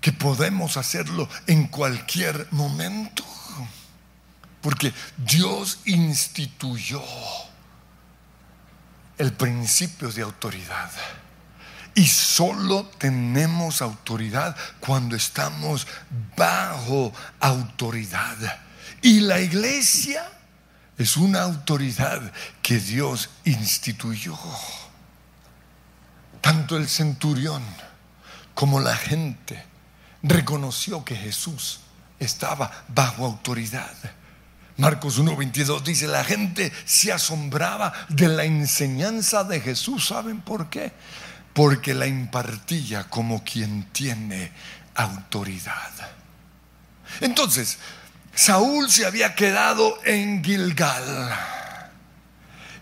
que 0.00 0.12
podemos 0.14 0.78
hacerlo 0.78 1.28
en 1.46 1.66
cualquier 1.66 2.48
momento. 2.52 3.22
Porque 4.60 4.92
Dios 5.16 5.78
instituyó 5.84 7.02
el 9.18 9.32
principio 9.32 10.10
de 10.10 10.22
autoridad. 10.22 10.90
Y 11.94 12.06
solo 12.06 12.86
tenemos 12.98 13.82
autoridad 13.82 14.56
cuando 14.80 15.16
estamos 15.16 15.86
bajo 16.36 17.12
autoridad. 17.40 18.36
Y 19.02 19.20
la 19.20 19.40
iglesia 19.40 20.26
es 20.96 21.16
una 21.16 21.42
autoridad 21.42 22.32
que 22.62 22.78
Dios 22.78 23.30
instituyó. 23.44 24.38
Tanto 26.40 26.76
el 26.76 26.88
centurión 26.88 27.62
como 28.54 28.80
la 28.80 28.96
gente 28.96 29.64
reconoció 30.22 31.04
que 31.04 31.16
Jesús 31.16 31.80
estaba 32.18 32.84
bajo 32.88 33.24
autoridad. 33.24 33.94
Marcos 34.80 35.18
1:22 35.18 35.82
dice, 35.82 36.06
la 36.06 36.24
gente 36.24 36.72
se 36.86 37.12
asombraba 37.12 37.92
de 38.08 38.28
la 38.28 38.44
enseñanza 38.44 39.44
de 39.44 39.60
Jesús. 39.60 40.06
¿Saben 40.08 40.40
por 40.40 40.70
qué? 40.70 40.92
Porque 41.52 41.94
la 41.94 42.06
impartía 42.06 43.04
como 43.08 43.44
quien 43.44 43.84
tiene 43.92 44.52
autoridad. 44.94 45.92
Entonces, 47.20 47.78
Saúl 48.34 48.90
se 48.90 49.04
había 49.04 49.34
quedado 49.34 49.98
en 50.04 50.42
Gilgal. 50.42 51.30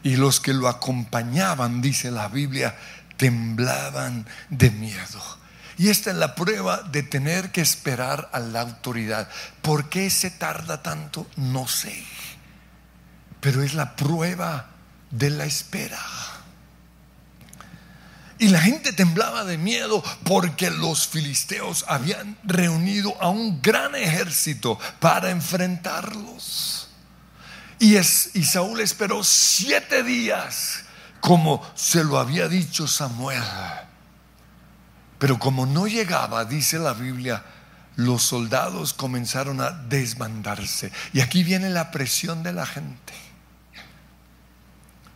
Y 0.05 0.17
los 0.17 0.39
que 0.41 0.55
lo 0.55 0.69
acompañaban, 0.69 1.83
dice 1.83 2.13
la 2.13 2.29
Biblia, 2.29 2.77
temblaban 3.17 4.27
de 4.49 4.71
miedo. 4.71 5.39
Y 5.79 5.91
esta 5.91 6.11
es 6.11 6.17
la 6.17 6.35
prueba 6.35 6.83
de 6.83 7.05
tener 7.05 7.53
que 7.53 7.61
esperar 7.61 8.29
a 8.33 8.41
la 8.41 8.63
autoridad. 8.63 9.29
¿Por 9.63 9.89
qué 9.89 10.11
se 10.11 10.31
tarda 10.31 10.83
tanto? 10.83 11.29
No 11.37 11.69
sé. 11.69 12.05
Pero 13.41 13.63
es 13.63 13.75
la 13.75 13.95
prueba 13.95 14.71
de 15.11 15.31
la 15.31 15.45
espera. 15.45 16.01
Y 18.41 18.49
la 18.49 18.61
gente 18.61 18.93
temblaba 18.93 19.45
de 19.45 19.57
miedo 19.57 20.03
porque 20.25 20.71
los 20.71 21.07
filisteos 21.07 21.85
habían 21.87 22.37
reunido 22.43 23.17
a 23.21 23.29
un 23.29 23.63
gran 23.63 23.95
ejército 23.95 24.81
para 24.99 25.31
enfrentarlos. 25.31 26.89
Y, 27.79 27.97
y 27.97 28.03
Saúl 28.03 28.81
esperó 28.81 29.23
siete 29.23 30.03
días 30.03 30.85
como 31.21 31.65
se 31.77 32.03
lo 32.03 32.19
había 32.19 32.49
dicho 32.49 32.89
Samuel. 32.89 33.43
Pero 35.19 35.39
como 35.39 35.67
no 35.67 35.87
llegaba, 35.87 36.45
dice 36.45 36.79
la 36.79 36.93
Biblia, 36.95 37.45
los 37.97 38.23
soldados 38.23 38.95
comenzaron 38.95 39.61
a 39.61 39.71
desmandarse. 39.71 40.93
Y 41.13 41.21
aquí 41.21 41.43
viene 41.43 41.71
la 41.71 41.91
presión 41.91 42.43
de 42.43 42.53
la 42.53 42.65
gente. 42.65 43.13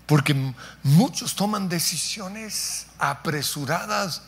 Porque 0.07 0.35
muchos 0.83 1.37
toman 1.37 1.69
decisiones 1.69 2.87
apresuradas, 2.99 4.23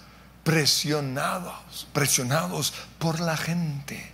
presionados, 0.44 1.88
presionados 1.92 2.72
por 2.98 3.18
la 3.18 3.36
gente. 3.36 4.12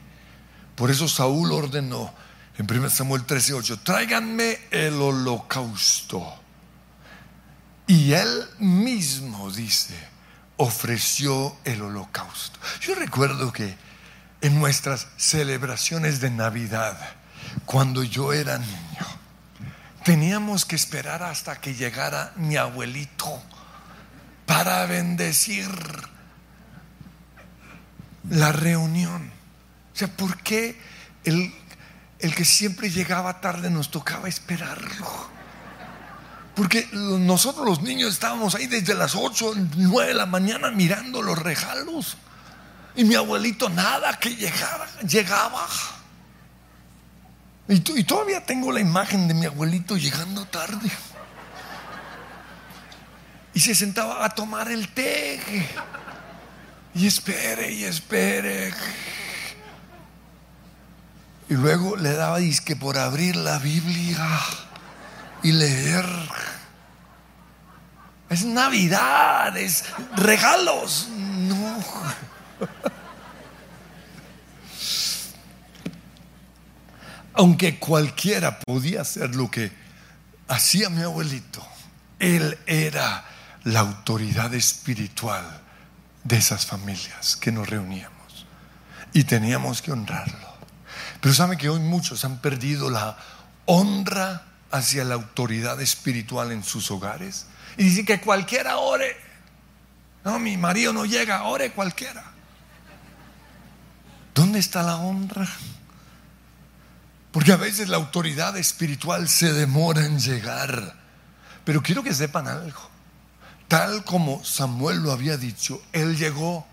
Por 0.75 0.91
eso 0.91 1.07
Saúl 1.07 1.53
ordenó 1.53 2.13
en 2.57 2.67
1 2.67 2.89
Samuel 2.91 3.27
13:8, 3.27 3.81
tráiganme 3.83 4.59
el 4.71 4.95
holocausto. 4.95 6.41
Y 7.87 8.13
él 8.13 8.49
mismo 8.59 9.51
dice, 9.51 9.95
ofreció 10.61 11.57
el 11.65 11.81
holocausto. 11.81 12.61
Yo 12.83 12.95
recuerdo 12.95 13.51
que 13.51 13.75
en 14.43 14.61
nuestras 14.61 15.07
celebraciones 15.17 16.21
de 16.21 16.31
Navidad, 16.31 16.99
cuando 17.65 18.03
yo 18.03 18.35
era 18.35 18.59
niño, 18.59 19.07
teníamos 20.05 20.67
que 20.67 20.77
esperar 20.77 21.23
hasta 21.23 21.59
que 21.63 21.75
llegara 21.75 22.35
mi 22.37 22.59
abuelito 22.59 23.43
para 24.45 24.85
bendecir 24.85 25.71
la 28.29 28.53
reunión. 28.53 29.33
O 29.95 29.97
sea, 29.97 30.09
¿por 30.09 30.43
qué 30.43 30.79
el, 31.25 31.55
el 32.19 32.35
que 32.35 32.45
siempre 32.45 32.91
llegaba 32.91 33.41
tarde 33.41 33.71
nos 33.71 33.91
tocaba 33.91 34.29
esperarlo? 34.29 35.31
Porque 36.61 36.87
nosotros 36.93 37.65
los 37.65 37.81
niños 37.81 38.13
estábamos 38.13 38.55
ahí 38.55 38.67
desde 38.67 38.93
las 38.93 39.15
8, 39.15 39.55
9 39.77 40.09
de 40.09 40.15
la 40.15 40.27
mañana 40.27 40.71
mirando 40.71 41.23
los 41.23 41.39
regalos. 41.39 42.19
Y 42.95 43.05
mi 43.05 43.15
abuelito 43.15 43.71
nada 43.71 44.19
que 44.19 44.37
llegaba. 44.37 44.87
llegaba. 45.01 45.67
Y, 47.67 47.77
y 47.99 48.05
todavía 48.05 48.45
tengo 48.45 48.73
la 48.73 48.81
imagen 48.81 49.27
de 49.27 49.33
mi 49.33 49.47
abuelito 49.47 49.97
llegando 49.97 50.45
tarde. 50.45 50.91
Y 53.55 53.61
se 53.61 53.75
sentaba 53.75 54.23
a 54.23 54.29
tomar 54.29 54.71
el 54.71 54.87
té. 54.89 55.41
Y 56.95 57.07
espere, 57.07 57.73
y 57.73 57.85
espere. 57.85 58.75
Y 61.49 61.55
luego 61.55 61.97
le 61.97 62.13
daba 62.13 62.37
disque 62.37 62.77
por 62.77 62.99
abrir 62.99 63.35
la 63.37 63.59
Biblia 63.61 64.29
y 65.43 65.53
leer. 65.53 66.07
Es 68.29 68.45
Navidad, 68.45 69.57
es 69.57 69.85
regalos. 70.17 71.09
No. 71.11 71.85
Aunque 77.35 77.79
cualquiera 77.79 78.61
podía 78.61 79.01
hacer 79.03 79.35
lo 79.35 79.51
que 79.51 79.73
hacía 80.49 80.91
mi 80.91 81.03
abuelito, 81.03 81.67
él 82.19 82.59
era 82.67 83.25
la 83.65 83.81
autoridad 83.81 84.53
espiritual 84.55 85.61
de 86.25 86.37
esas 86.37 86.67
familias 86.67 87.37
que 87.37 87.51
nos 87.51 87.69
reuníamos 87.69 88.47
y 89.13 89.25
teníamos 89.25 89.83
que 89.83 89.93
honrarlo. 89.93 90.51
Pero 91.21 91.35
sabe 91.35 91.57
que 91.57 91.69
hoy 91.69 91.81
muchos 91.81 92.25
han 92.25 92.39
perdido 92.39 92.91
la 92.91 93.17
honra 93.67 94.50
hacia 94.71 95.05
la 95.05 95.15
autoridad 95.15 95.81
espiritual 95.81 96.53
en 96.53 96.63
sus 96.63 96.91
hogares 96.91 97.47
y 97.77 97.85
dicen 97.85 98.07
que 98.07 98.21
cualquiera 98.21 98.79
ore. 98.79 99.17
No, 100.25 100.39
mi 100.39 100.57
marido 100.57 100.93
no 100.93 101.05
llega, 101.05 101.45
ore 101.45 101.73
cualquiera. 101.73 102.25
¿Dónde 104.35 104.59
está 104.59 104.83
la 104.83 104.97
honra? 104.97 105.49
Porque 107.33 107.53
a 107.53 107.57
veces 107.57 107.89
la 107.89 107.97
autoridad 107.97 108.57
espiritual 108.57 109.29
se 109.29 109.53
demora 109.53 110.05
en 110.05 110.19
llegar. 110.19 110.97
Pero 111.65 111.83
quiero 111.83 112.03
que 112.03 112.15
sepan 112.15 112.49
algo. 112.49 112.91
Tal 113.69 114.05
como 114.05 114.45
Samuel 114.45 114.99
lo 114.99 115.13
había 115.13 115.37
dicho, 115.37 115.81
él 115.93 116.17
llegó 116.17 116.67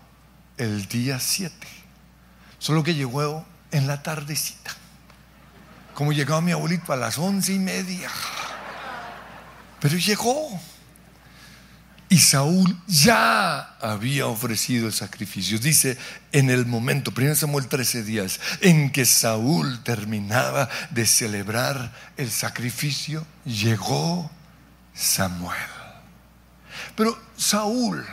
el 0.56 0.86
día 0.88 1.20
7. 1.20 1.54
Solo 2.58 2.82
que 2.82 2.94
llegó 2.94 3.46
en 3.70 3.86
la 3.86 4.02
tardecita 4.02 4.72
como 5.98 6.12
llegaba 6.12 6.40
mi 6.40 6.52
abuelito 6.52 6.92
a 6.92 6.96
las 6.96 7.18
once 7.18 7.52
y 7.52 7.58
media. 7.58 8.08
Pero 9.80 9.96
llegó. 9.96 10.48
Y 12.08 12.18
Saúl 12.18 12.80
ya 12.86 13.76
había 13.80 14.28
ofrecido 14.28 14.86
el 14.86 14.92
sacrificio. 14.92 15.58
Dice 15.58 15.98
en 16.30 16.50
el 16.50 16.66
momento, 16.66 17.12
1 17.16 17.34
Samuel 17.34 17.66
13 17.66 18.04
días, 18.04 18.38
en 18.60 18.92
que 18.92 19.04
Saúl 19.04 19.82
terminaba 19.82 20.68
de 20.90 21.04
celebrar 21.04 21.92
el 22.16 22.30
sacrificio, 22.30 23.26
llegó 23.44 24.30
Samuel. 24.94 25.58
Pero 26.94 27.20
Saúl 27.36 28.06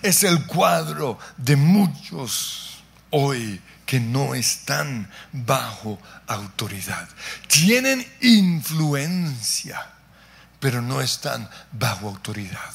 es 0.00 0.24
el 0.24 0.46
cuadro 0.46 1.18
de 1.36 1.56
muchos 1.56 2.82
hoy 3.10 3.60
que 3.86 4.00
no 4.00 4.34
están 4.34 5.10
bajo 5.32 5.98
autoridad. 6.26 7.08
Tienen 7.46 8.06
influencia, 8.20 9.86
pero 10.60 10.82
no 10.82 11.00
están 11.00 11.48
bajo 11.72 12.08
autoridad. 12.08 12.74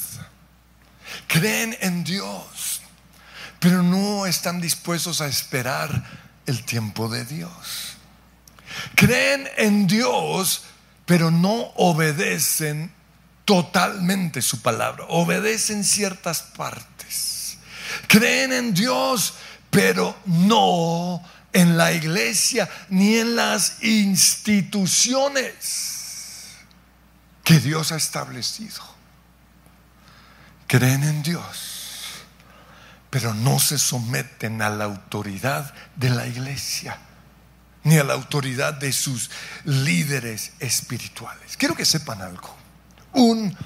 Creen 1.27 1.77
en 1.81 2.03
Dios, 2.05 2.81
pero 3.59 3.83
no 3.83 4.25
están 4.25 4.61
dispuestos 4.61 5.21
a 5.21 5.27
esperar 5.27 6.03
el 6.45 6.63
tiempo 6.63 7.09
de 7.09 7.25
Dios. 7.25 7.97
Creen 8.95 9.49
en 9.57 9.87
Dios, 9.87 10.63
pero 11.05 11.29
no 11.29 11.71
obedecen 11.75 12.93
totalmente 13.43 14.41
su 14.41 14.61
palabra, 14.61 15.03
obedecen 15.09 15.83
ciertas 15.83 16.41
partes. 16.41 17.57
Creen 18.07 18.53
en 18.53 18.73
Dios, 18.73 19.33
pero 19.71 20.15
no 20.25 21.23
en 21.53 21.77
la 21.77 21.93
iglesia 21.93 22.69
ni 22.89 23.15
en 23.15 23.35
las 23.35 23.81
instituciones 23.81 26.57
que 27.43 27.59
Dios 27.59 27.91
ha 27.91 27.95
establecido. 27.95 28.91
Creen 30.67 31.03
en 31.03 31.23
Dios, 31.23 32.03
pero 33.09 33.33
no 33.33 33.59
se 33.59 33.79
someten 33.79 34.61
a 34.61 34.69
la 34.69 34.85
autoridad 34.85 35.73
de 35.95 36.11
la 36.11 36.27
iglesia 36.27 36.99
ni 37.83 37.97
a 37.97 38.03
la 38.03 38.13
autoridad 38.13 38.75
de 38.75 38.93
sus 38.93 39.31
líderes 39.65 40.51
espirituales. 40.59 41.57
Quiero 41.57 41.75
que 41.75 41.85
sepan 41.85 42.21
algo. 42.21 42.55
Un 43.13 43.57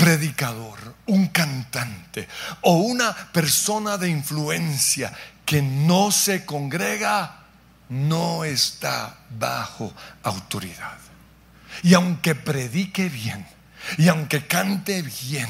predicador, 0.00 0.94
un 1.06 1.26
cantante 1.28 2.26
o 2.62 2.78
una 2.78 3.14
persona 3.32 3.98
de 3.98 4.08
influencia 4.08 5.12
que 5.44 5.60
no 5.60 6.10
se 6.10 6.46
congrega, 6.46 7.44
no 7.90 8.44
está 8.44 9.18
bajo 9.38 9.92
autoridad. 10.22 10.96
Y 11.82 11.92
aunque 11.92 12.34
predique 12.34 13.10
bien, 13.10 13.46
y 13.98 14.08
aunque 14.08 14.46
cante 14.46 15.02
bien, 15.02 15.48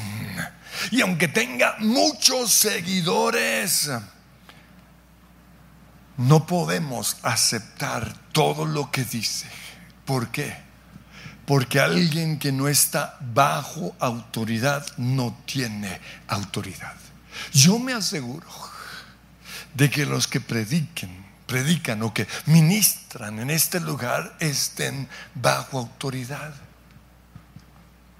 y 0.91 0.99
aunque 1.01 1.29
tenga 1.29 1.77
muchos 1.79 2.51
seguidores, 2.51 3.89
no 6.17 6.45
podemos 6.45 7.17
aceptar 7.23 8.13
todo 8.33 8.65
lo 8.65 8.91
que 8.91 9.05
dice. 9.05 9.47
¿Por 10.05 10.29
qué? 10.29 10.70
Porque 11.51 11.81
alguien 11.81 12.39
que 12.39 12.53
no 12.53 12.69
está 12.69 13.17
bajo 13.19 13.93
autoridad 13.99 14.87
no 14.95 15.37
tiene 15.45 15.99
autoridad. 16.27 16.95
Yo 17.51 17.77
me 17.77 17.91
aseguro 17.91 18.47
de 19.73 19.89
que 19.89 20.05
los 20.05 20.27
que 20.27 20.39
prediquen, 20.39 21.13
predican 21.47 22.03
o 22.03 22.13
que 22.13 22.25
ministran 22.45 23.39
en 23.39 23.49
este 23.49 23.81
lugar 23.81 24.33
estén 24.39 25.09
bajo 25.35 25.79
autoridad. 25.79 26.53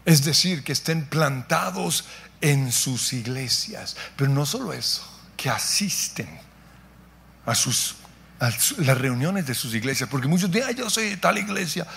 Es 0.03 0.25
decir, 0.25 0.61
que 0.65 0.73
estén 0.73 1.05
plantados 1.05 2.03
en 2.41 2.69
sus 2.69 3.13
iglesias. 3.13 3.95
Pero 4.17 4.29
no 4.29 4.45
solo 4.45 4.73
eso, 4.73 5.07
que 5.37 5.49
asisten 5.49 6.27
a 7.45 7.55
sus 7.55 7.95
las 8.41 8.97
reuniones 8.97 9.45
de 9.45 9.55
sus 9.55 9.73
iglesias, 9.73 10.09
porque 10.09 10.27
muchos 10.27 10.51
dicen, 10.51 10.75
yo 10.75 10.89
soy 10.89 11.11
de 11.11 11.17
tal 11.17 11.37
iglesia, 11.37 11.87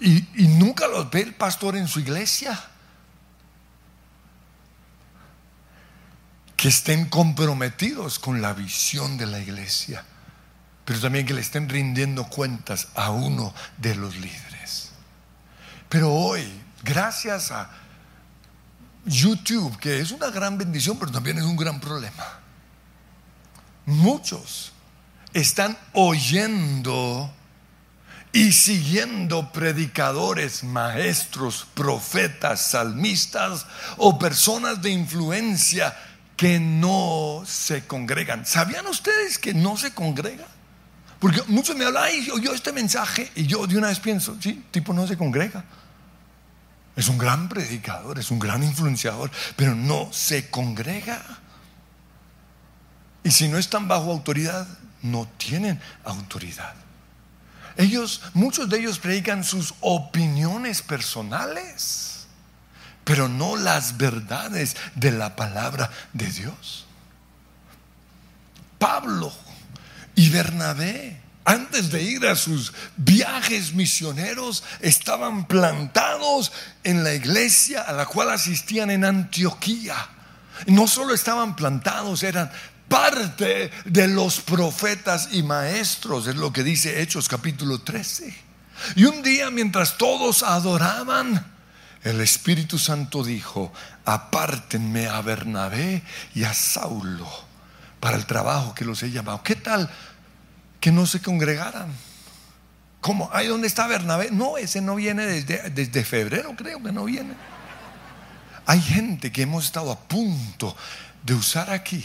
y, 0.00 0.26
nunca 0.48 0.86
los 0.88 1.10
ve 1.10 1.22
el 1.22 1.34
pastor 1.34 1.76
en 1.76 1.88
su 1.88 2.00
iglesia. 2.00 2.60
Que 6.56 6.68
estén 6.68 7.08
comprometidos 7.08 8.18
con 8.18 8.40
la 8.40 8.54
visión 8.54 9.18
de 9.18 9.26
la 9.26 9.38
iglesia, 9.38 10.04
pero 10.84 11.00
también 11.00 11.26
que 11.26 11.34
le 11.34 11.42
estén 11.42 11.68
rindiendo 11.68 12.26
cuentas 12.28 12.88
a 12.94 13.10
uno 13.10 13.54
de 13.76 13.94
los 13.94 14.16
líderes. 14.16 14.90
Pero 15.88 16.12
hoy, 16.12 16.46
gracias 16.82 17.50
a 17.50 17.70
YouTube, 19.04 19.76
que 19.78 20.00
es 20.00 20.10
una 20.10 20.30
gran 20.30 20.56
bendición, 20.56 20.98
pero 20.98 21.12
también 21.12 21.38
es 21.38 21.44
un 21.44 21.56
gran 21.56 21.80
problema, 21.80 22.40
muchos 23.86 24.72
están 25.34 25.76
oyendo 25.92 27.30
y 28.34 28.50
siguiendo 28.50 29.52
predicadores, 29.52 30.64
maestros, 30.64 31.68
profetas, 31.72 32.60
salmistas 32.60 33.64
o 33.96 34.18
personas 34.18 34.82
de 34.82 34.90
influencia 34.90 35.96
que 36.36 36.58
no 36.58 37.44
se 37.46 37.86
congregan. 37.86 38.44
¿Sabían 38.44 38.88
ustedes 38.88 39.38
que 39.38 39.54
no 39.54 39.76
se 39.76 39.94
congrega? 39.94 40.48
Porque 41.20 41.44
muchos 41.46 41.76
me 41.76 41.84
hablan, 41.84 42.10
y 42.12 42.26
yo 42.42 42.52
este 42.52 42.72
mensaje 42.72 43.30
y 43.36 43.46
yo 43.46 43.68
de 43.68 43.78
una 43.78 43.86
vez 43.86 44.00
pienso, 44.00 44.36
sí, 44.40 44.64
tipo 44.72 44.92
no 44.92 45.06
se 45.06 45.16
congrega. 45.16 45.64
Es 46.96 47.08
un 47.08 47.18
gran 47.18 47.48
predicador, 47.48 48.18
es 48.18 48.32
un 48.32 48.40
gran 48.40 48.64
influenciador, 48.64 49.30
pero 49.54 49.76
no 49.76 50.12
se 50.12 50.50
congrega. 50.50 51.22
Y 53.22 53.30
si 53.30 53.46
no 53.46 53.58
están 53.58 53.86
bajo 53.86 54.10
autoridad, 54.10 54.66
no 55.02 55.28
tienen 55.38 55.80
autoridad. 56.04 56.74
Ellos, 57.76 58.20
muchos 58.34 58.68
de 58.68 58.78
ellos 58.78 58.98
predican 58.98 59.42
sus 59.42 59.74
opiniones 59.80 60.82
personales, 60.82 62.26
pero 63.04 63.28
no 63.28 63.56
las 63.56 63.96
verdades 63.96 64.76
de 64.94 65.10
la 65.10 65.36
palabra 65.36 65.90
de 66.12 66.26
Dios. 66.26 66.86
Pablo 68.78 69.32
y 70.14 70.28
Bernabé, 70.30 71.20
antes 71.44 71.90
de 71.90 72.02
ir 72.02 72.26
a 72.26 72.36
sus 72.36 72.72
viajes 72.96 73.74
misioneros, 73.74 74.62
estaban 74.80 75.46
plantados 75.46 76.52
en 76.84 77.02
la 77.02 77.14
iglesia 77.14 77.82
a 77.82 77.92
la 77.92 78.06
cual 78.06 78.30
asistían 78.30 78.90
en 78.90 79.04
Antioquía. 79.04 79.96
No 80.66 80.86
solo 80.86 81.12
estaban 81.12 81.56
plantados, 81.56 82.22
eran 82.22 82.50
parte 82.94 83.72
de 83.86 84.06
los 84.06 84.40
profetas 84.40 85.30
y 85.32 85.42
maestros, 85.42 86.28
es 86.28 86.36
lo 86.36 86.52
que 86.52 86.62
dice 86.62 87.02
Hechos 87.02 87.28
capítulo 87.28 87.80
13. 87.80 88.32
Y 88.94 89.04
un 89.06 89.20
día 89.20 89.50
mientras 89.50 89.98
todos 89.98 90.44
adoraban, 90.44 91.44
el 92.04 92.20
Espíritu 92.20 92.78
Santo 92.78 93.24
dijo, 93.24 93.72
apártenme 94.04 95.08
a 95.08 95.20
Bernabé 95.22 96.04
y 96.36 96.44
a 96.44 96.54
Saulo 96.54 97.28
para 97.98 98.16
el 98.16 98.26
trabajo 98.26 98.76
que 98.76 98.84
los 98.84 99.02
he 99.02 99.10
llamado. 99.10 99.42
¿Qué 99.42 99.56
tal 99.56 99.90
que 100.78 100.92
no 100.92 101.04
se 101.04 101.20
congregaran? 101.20 101.92
¿Cómo? 103.00 103.28
¿Ahí 103.32 103.48
dónde 103.48 103.66
está 103.66 103.88
Bernabé? 103.88 104.30
No, 104.30 104.56
ese 104.56 104.80
no 104.80 104.94
viene 104.94 105.26
desde, 105.26 105.68
desde 105.70 106.04
febrero, 106.04 106.54
creo 106.56 106.80
que 106.80 106.92
no 106.92 107.06
viene. 107.06 107.34
Hay 108.66 108.80
gente 108.80 109.32
que 109.32 109.42
hemos 109.42 109.64
estado 109.64 109.90
a 109.90 109.98
punto 109.98 110.76
de 111.24 111.34
usar 111.34 111.70
aquí 111.70 112.04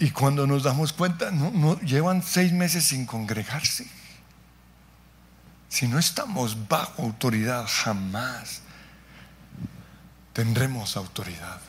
y 0.00 0.10
cuando 0.12 0.46
nos 0.46 0.62
damos 0.62 0.94
cuenta, 0.94 1.30
no, 1.30 1.78
llevan 1.80 2.22
seis 2.22 2.52
meses 2.52 2.84
sin 2.84 3.04
congregarse. 3.04 3.86
Si 5.68 5.86
no 5.86 5.98
estamos 5.98 6.68
bajo 6.68 7.02
autoridad, 7.02 7.66
jamás 7.68 8.62
tendremos 10.32 10.96
autoridad. 10.96 11.60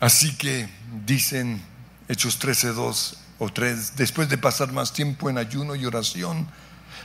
Así 0.00 0.34
que 0.34 0.66
dicen 1.04 1.62
Hechos 2.08 2.38
13, 2.38 2.68
2 2.68 3.18
o 3.38 3.52
3, 3.52 3.96
después 3.96 4.30
de 4.30 4.38
pasar 4.38 4.72
más 4.72 4.94
tiempo 4.94 5.28
en 5.28 5.36
ayuno 5.36 5.74
y 5.74 5.84
oración, 5.84 6.48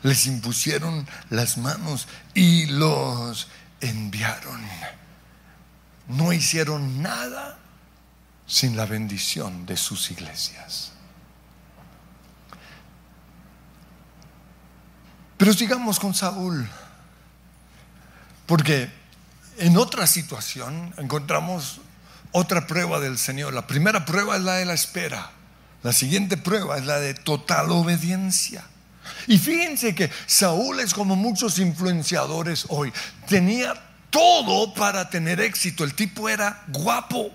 les 0.01 0.27
impusieron 0.27 1.05
las 1.29 1.57
manos 1.57 2.07
y 2.33 2.67
los 2.67 3.49
enviaron. 3.81 4.61
No 6.07 6.31
hicieron 6.31 7.01
nada 7.01 7.59
sin 8.49 8.75
la 8.75 8.87
bendición 8.87 9.67
de 9.67 9.77
sus 9.77 10.09
iglesias. 10.09 10.91
Pero 15.37 15.53
sigamos 15.53 15.99
con 15.99 16.15
Saúl, 16.15 16.67
porque 18.47 18.91
en 19.59 19.77
otra 19.77 20.07
situación 20.07 20.93
encontramos 20.97 21.79
otra 22.31 22.65
prueba 22.65 22.99
del 22.99 23.19
Señor. 23.19 23.53
La 23.53 23.67
primera 23.67 24.03
prueba 24.03 24.35
es 24.35 24.41
la 24.41 24.55
de 24.55 24.65
la 24.65 24.73
espera, 24.73 25.29
la 25.83 25.93
siguiente 25.93 26.35
prueba 26.35 26.79
es 26.79 26.85
la 26.87 26.99
de 26.99 27.13
total 27.13 27.69
obediencia. 27.71 28.65
Y 29.27 29.37
fíjense 29.37 29.93
que 29.93 30.09
Saúl 30.25 30.79
es 30.79 30.95
como 30.95 31.15
muchos 31.15 31.59
influenciadores 31.59 32.65
hoy, 32.69 32.91
tenía 33.27 33.73
todo 34.09 34.73
para 34.73 35.07
tener 35.11 35.39
éxito, 35.39 35.83
el 35.83 35.93
tipo 35.93 36.27
era 36.27 36.63
guapo, 36.67 37.31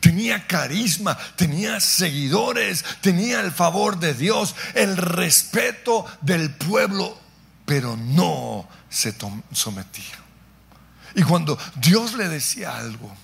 tenía 0.00 0.46
carisma, 0.46 1.16
tenía 1.36 1.80
seguidores, 1.80 2.84
tenía 3.00 3.40
el 3.40 3.52
favor 3.52 3.98
de 3.98 4.14
Dios, 4.14 4.54
el 4.74 4.96
respeto 4.96 6.06
del 6.20 6.54
pueblo, 6.54 7.18
pero 7.64 7.96
no 7.96 8.68
se 8.88 9.14
sometía. 9.52 10.18
Y 11.14 11.22
cuando 11.22 11.58
Dios 11.76 12.14
le 12.14 12.28
decía 12.28 12.76
algo, 12.76 13.14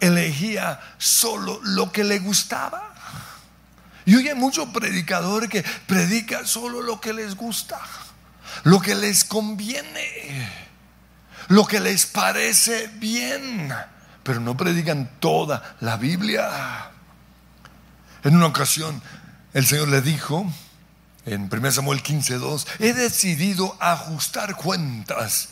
elegía 0.00 0.80
solo 0.98 1.60
lo 1.62 1.92
que 1.92 2.04
le 2.04 2.18
gustaba. 2.18 2.94
Y 4.04 4.14
hoy 4.14 4.28
hay 4.28 4.34
muchos 4.34 4.68
predicadores 4.68 5.50
que 5.50 5.64
predican 5.86 6.46
solo 6.46 6.82
lo 6.82 7.00
que 7.00 7.12
les 7.12 7.34
gusta, 7.34 7.80
lo 8.64 8.80
que 8.80 8.94
les 8.94 9.24
conviene, 9.24 10.50
lo 11.48 11.66
que 11.66 11.80
les 11.80 12.06
parece 12.06 12.88
bien 12.94 13.72
pero 14.26 14.40
no 14.40 14.56
predican 14.56 15.08
toda 15.20 15.76
la 15.80 15.96
Biblia. 15.96 16.90
En 18.24 18.34
una 18.34 18.46
ocasión 18.46 19.00
el 19.54 19.64
Señor 19.64 19.86
le 19.86 20.02
dijo, 20.02 20.52
en 21.24 21.48
1 21.50 21.70
Samuel 21.70 22.02
15:2, 22.02 22.66
he 22.80 22.92
decidido 22.92 23.76
ajustar 23.80 24.56
cuentas 24.56 25.50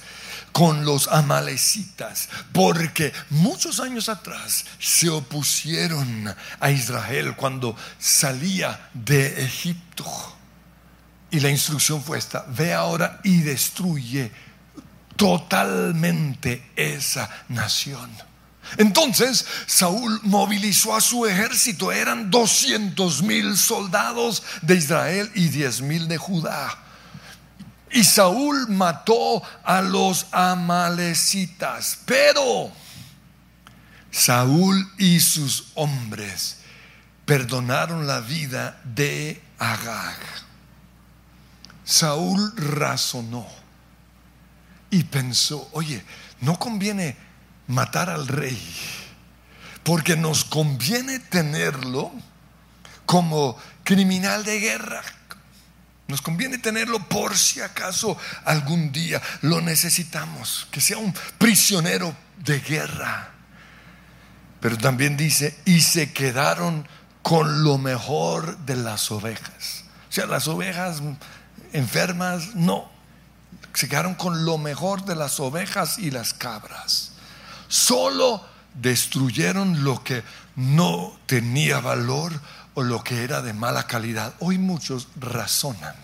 con 0.50 0.84
los 0.84 1.06
amalecitas, 1.06 2.28
porque 2.52 3.12
muchos 3.30 3.78
años 3.78 4.08
atrás 4.08 4.64
se 4.80 5.08
opusieron 5.08 6.34
a 6.58 6.70
Israel 6.70 7.36
cuando 7.36 7.76
salía 8.00 8.90
de 8.92 9.44
Egipto. 9.44 10.04
Y 11.30 11.38
la 11.38 11.50
instrucción 11.50 12.02
fue 12.02 12.18
esta, 12.18 12.44
ve 12.48 12.74
ahora 12.74 13.20
y 13.22 13.40
destruye 13.40 14.32
totalmente 15.16 16.70
esa 16.74 17.30
nación. 17.48 18.33
Entonces 18.76 19.46
Saúl 19.66 20.20
movilizó 20.22 20.94
a 20.94 21.00
su 21.00 21.26
ejército, 21.26 21.92
eran 21.92 22.30
200 22.30 23.22
mil 23.22 23.56
soldados 23.56 24.42
de 24.62 24.76
Israel 24.76 25.30
y 25.34 25.48
10 25.48 25.82
mil 25.82 26.08
de 26.08 26.18
Judá. 26.18 26.78
Y 27.90 28.02
Saúl 28.02 28.68
mató 28.68 29.42
a 29.62 29.80
los 29.80 30.26
amalecitas, 30.32 31.98
pero 32.04 32.72
Saúl 34.10 34.90
y 34.98 35.20
sus 35.20 35.68
hombres 35.74 36.58
perdonaron 37.24 38.06
la 38.06 38.20
vida 38.20 38.80
de 38.84 39.40
Agag. 39.58 40.18
Saúl 41.84 42.52
razonó 42.56 43.46
y 44.90 45.04
pensó, 45.04 45.68
oye, 45.72 46.02
no 46.40 46.58
conviene 46.58 47.16
matar 47.66 48.10
al 48.10 48.28
rey, 48.28 48.60
porque 49.82 50.16
nos 50.16 50.44
conviene 50.44 51.18
tenerlo 51.18 52.12
como 53.06 53.56
criminal 53.82 54.44
de 54.44 54.60
guerra. 54.60 55.02
Nos 56.06 56.20
conviene 56.20 56.58
tenerlo 56.58 56.98
por 57.08 57.36
si 57.36 57.60
acaso 57.62 58.16
algún 58.44 58.92
día 58.92 59.22
lo 59.40 59.60
necesitamos, 59.60 60.66
que 60.70 60.80
sea 60.80 60.98
un 60.98 61.14
prisionero 61.38 62.14
de 62.38 62.60
guerra. 62.60 63.30
Pero 64.60 64.76
también 64.76 65.16
dice, 65.16 65.58
y 65.64 65.80
se 65.80 66.12
quedaron 66.12 66.86
con 67.22 67.64
lo 67.64 67.78
mejor 67.78 68.58
de 68.58 68.76
las 68.76 69.10
ovejas. 69.10 69.84
O 70.10 70.12
sea, 70.12 70.26
las 70.26 70.46
ovejas 70.46 71.02
enfermas, 71.72 72.54
no. 72.54 72.90
Se 73.72 73.88
quedaron 73.88 74.14
con 74.14 74.44
lo 74.44 74.58
mejor 74.58 75.04
de 75.04 75.16
las 75.16 75.40
ovejas 75.40 75.98
y 75.98 76.10
las 76.10 76.34
cabras. 76.34 77.13
Solo 77.74 78.40
destruyeron 78.72 79.82
lo 79.82 80.04
que 80.04 80.22
no 80.54 81.18
tenía 81.26 81.80
valor 81.80 82.32
o 82.74 82.84
lo 82.84 83.02
que 83.02 83.24
era 83.24 83.42
de 83.42 83.52
mala 83.52 83.88
calidad. 83.88 84.32
Hoy 84.38 84.58
muchos 84.58 85.08
razonan, 85.16 85.96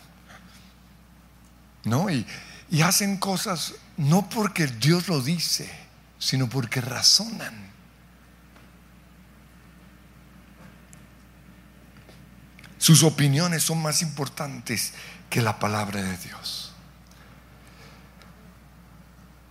¿no? 1.85 2.11
Y, 2.11 2.26
y 2.72 2.83
hacen 2.83 3.18
cosas 3.18 3.74
no 3.96 4.28
porque 4.28 4.66
Dios 4.66 5.06
lo 5.06 5.22
dice, 5.22 5.70
sino 6.18 6.48
porque 6.48 6.80
razonan. 6.80 7.70
Sus 12.78 13.04
opiniones 13.04 13.62
son 13.62 13.80
más 13.80 14.02
importantes 14.02 14.92
que 15.28 15.40
la 15.40 15.61
palabra 15.61 16.02
de 16.02 16.16
Dios. 16.16 16.72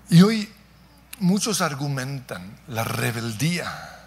Y 0.09 0.21
hoy 0.21 0.49
muchos 1.19 1.61
argumentan 1.61 2.57
la 2.67 2.83
rebeldía 2.83 3.99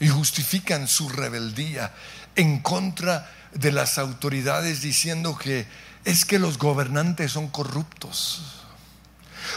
y 0.00 0.08
justifican 0.08 0.88
su 0.88 1.08
rebeldía 1.08 1.92
en 2.36 2.60
contra 2.60 3.30
de 3.52 3.72
las 3.72 3.98
autoridades 3.98 4.82
diciendo 4.82 5.36
que 5.36 5.66
es 6.04 6.24
que 6.24 6.38
los 6.38 6.58
gobernantes 6.58 7.32
son 7.32 7.48
corruptos. 7.48 8.42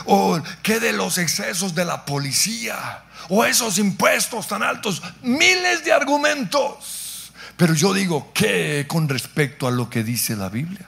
O 0.06 0.42
que 0.64 0.80
de 0.80 0.94
los 0.94 1.18
excesos 1.18 1.76
de 1.76 1.86
la 1.86 2.06
policía. 2.06 3.04
O 3.30 3.46
esos 3.46 3.78
impuestos 3.78 4.48
tan 4.48 4.64
altos. 4.64 5.02
Miles 5.22 5.84
de 5.84 5.94
argumentos. 5.94 7.32
Pero 7.58 7.74
yo 7.74 7.94
digo, 7.94 8.32
¿qué 8.34 8.86
con 8.88 9.08
respecto 9.08 9.68
a 9.68 9.72
lo 9.72 9.90
que 9.90 10.04
dice 10.04 10.36
la 10.36 10.50
Biblia? 10.50 10.88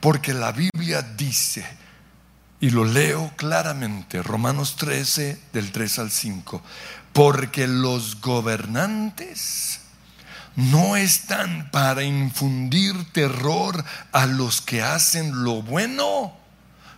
Porque 0.00 0.34
la 0.34 0.52
Biblia 0.52 1.00
dice, 1.00 1.64
y 2.62 2.70
lo 2.70 2.84
leo 2.84 3.32
claramente, 3.34 4.22
Romanos 4.22 4.76
13, 4.76 5.36
del 5.52 5.72
3 5.72 5.98
al 5.98 6.12
5, 6.12 6.62
porque 7.12 7.66
los 7.66 8.20
gobernantes 8.20 9.80
no 10.54 10.94
están 10.94 11.72
para 11.72 12.04
infundir 12.04 13.10
terror 13.10 13.84
a 14.12 14.26
los 14.26 14.60
que 14.60 14.80
hacen 14.80 15.42
lo 15.42 15.62
bueno, 15.62 16.34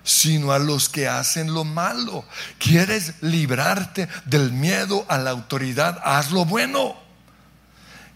sino 0.02 0.52
a 0.52 0.58
los 0.58 0.90
que 0.90 1.08
hacen 1.08 1.54
lo 1.54 1.64
malo. 1.64 2.26
¿Quieres 2.58 3.14
librarte 3.22 4.06
del 4.26 4.52
miedo 4.52 5.06
a 5.08 5.16
la 5.16 5.30
autoridad? 5.30 5.98
Haz 6.04 6.30
lo 6.30 6.44
bueno 6.44 6.94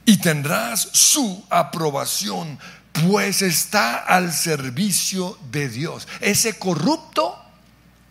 y 0.09 0.17
tendrás 0.17 0.89
su 0.93 1.45
aprobación, 1.51 2.59
pues 3.07 3.43
está 3.43 3.97
al 3.97 4.33
servicio 4.33 5.39
de 5.51 5.69
Dios. 5.69 6.09
Ese 6.21 6.59
corrupto 6.59 7.37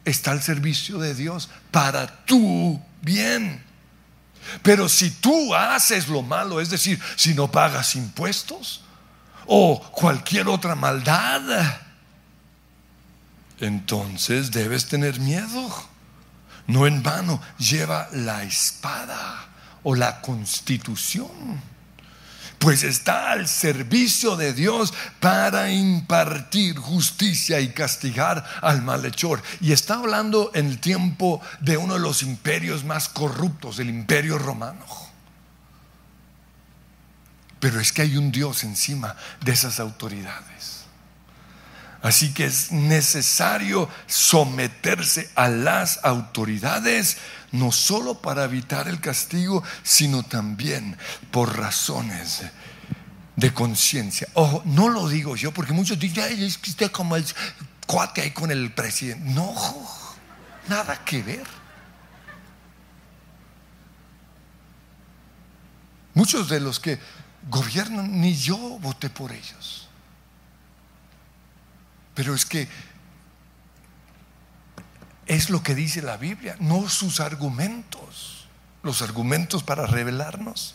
está 0.06 0.32
al 0.32 0.41
servicio 0.41 1.00
de 1.00 1.13
Dios 1.13 1.50
para 1.71 2.26
tu 2.26 2.82
bien. 3.02 3.63
Pero 4.63 4.88
si 4.88 5.12
tú 5.12 5.54
haces 5.54 6.08
lo 6.08 6.21
malo, 6.21 6.62
es 6.62 6.69
decir, 6.69 7.00
si 7.15 7.34
no 7.34 7.52
pagas 7.52 7.95
impuestos 7.95 8.82
o 9.45 9.82
cualquier 9.91 10.47
otra 10.47 10.76
maldad, 10.76 11.41
entonces 13.60 14.52
debes 14.52 14.88
tener 14.88 15.19
miedo. 15.19 15.73
No 16.67 16.86
en 16.86 17.02
vano 17.02 17.41
lleva 17.58 18.10
la 18.12 18.43
espada 18.43 19.47
o 19.84 19.95
la 19.95 20.21
constitución 20.21 21.32
pues 22.60 22.84
está 22.84 23.32
al 23.32 23.48
servicio 23.48 24.36
de 24.36 24.54
Dios 24.54 24.93
para 25.20 25.72
impartir 25.72 26.78
justicia 26.78 27.60
y 27.60 27.70
castigar 27.70 28.43
al 28.62 28.82
malhechor. 28.82 29.41
Y 29.62 29.72
está 29.72 29.96
hablando 29.96 30.52
en 30.54 30.67
el 30.67 30.80
tiempo 30.80 31.41
de 31.60 31.78
uno 31.78 31.96
de 31.96 32.00
los 32.00 32.24
imperios 32.24 32.84
más 32.84 33.10
corruptos, 33.10 33.80
el 33.80 33.89
imperio 33.89 34.38
romano. 34.38 34.86
Pero 37.60 37.80
es 37.80 37.91
que 37.91 38.04
hay 38.04 38.17
un 38.17 38.32
Dios 38.32 38.63
encima 38.63 39.15
de 39.41 39.52
esas 39.52 39.80
autoridades. 39.80 40.77
Así 42.08 42.34
que 42.34 42.46
es 42.46 42.72
necesario 42.72 43.89
someterse 44.06 45.30
a 45.36 45.50
las 45.50 46.00
autoridades 46.06 47.17
no 47.52 47.74
solo 47.74 48.22
para 48.22 48.46
evitar 48.46 48.88
el 48.88 49.02
castigo, 49.02 49.62
sino 49.84 50.24
también 50.24 50.98
por 51.32 51.58
razones 51.58 52.43
de 53.36 53.54
conciencia. 53.54 54.26
Ojo, 54.36 54.62
no 54.63 54.88
lo 54.88 55.10
digo 55.10 55.36
yo, 55.36 55.52
porque 55.52 55.74
muchos 55.74 56.00
dicen, 56.00 56.24
Ay, 56.24 56.46
es 56.46 56.58
que 56.58 56.70
usted 56.70 56.91
como 56.91 57.17
el 57.17 57.26
cuate 57.86 58.22
ahí 58.22 58.32
con 58.32 58.52
el 58.52 58.72
presidente. 58.72 59.30
No, 59.30 59.54
nada 60.70 61.04
que 61.04 61.22
ver. 61.22 61.46
Muchos 66.13 66.48
de 66.48 66.62
los 66.62 66.80
que 66.80 67.02
gobiernan, 67.50 68.22
ni 68.22 68.34
yo 68.34 68.58
voté 68.80 69.10
por 69.10 69.34
ellos. 69.34 69.87
Pero 72.17 72.34
es 72.34 72.47
que 72.47 72.67
es 75.27 75.51
lo 75.51 75.62
que 75.62 75.75
dice 75.75 76.01
la 76.01 76.17
Biblia, 76.17 76.56
no 76.60 76.89
sus 76.89 77.19
argumentos, 77.19 78.47
los 78.82 79.03
argumentos 79.03 79.62
para 79.62 79.86
revelarnos. 79.86 80.73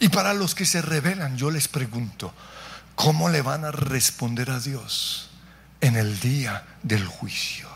Y 0.00 0.08
para 0.08 0.32
los 0.32 0.54
que 0.54 0.64
se 0.64 0.80
revelan, 0.80 1.36
yo 1.36 1.50
les 1.50 1.68
pregunto, 1.68 2.32
¿cómo 2.94 3.28
le 3.28 3.42
van 3.42 3.66
a 3.66 3.72
responder 3.72 4.50
a 4.50 4.58
Dios 4.58 5.28
en 5.82 5.96
el 5.96 6.18
día 6.20 6.64
del 6.82 7.06
juicio? 7.06 7.68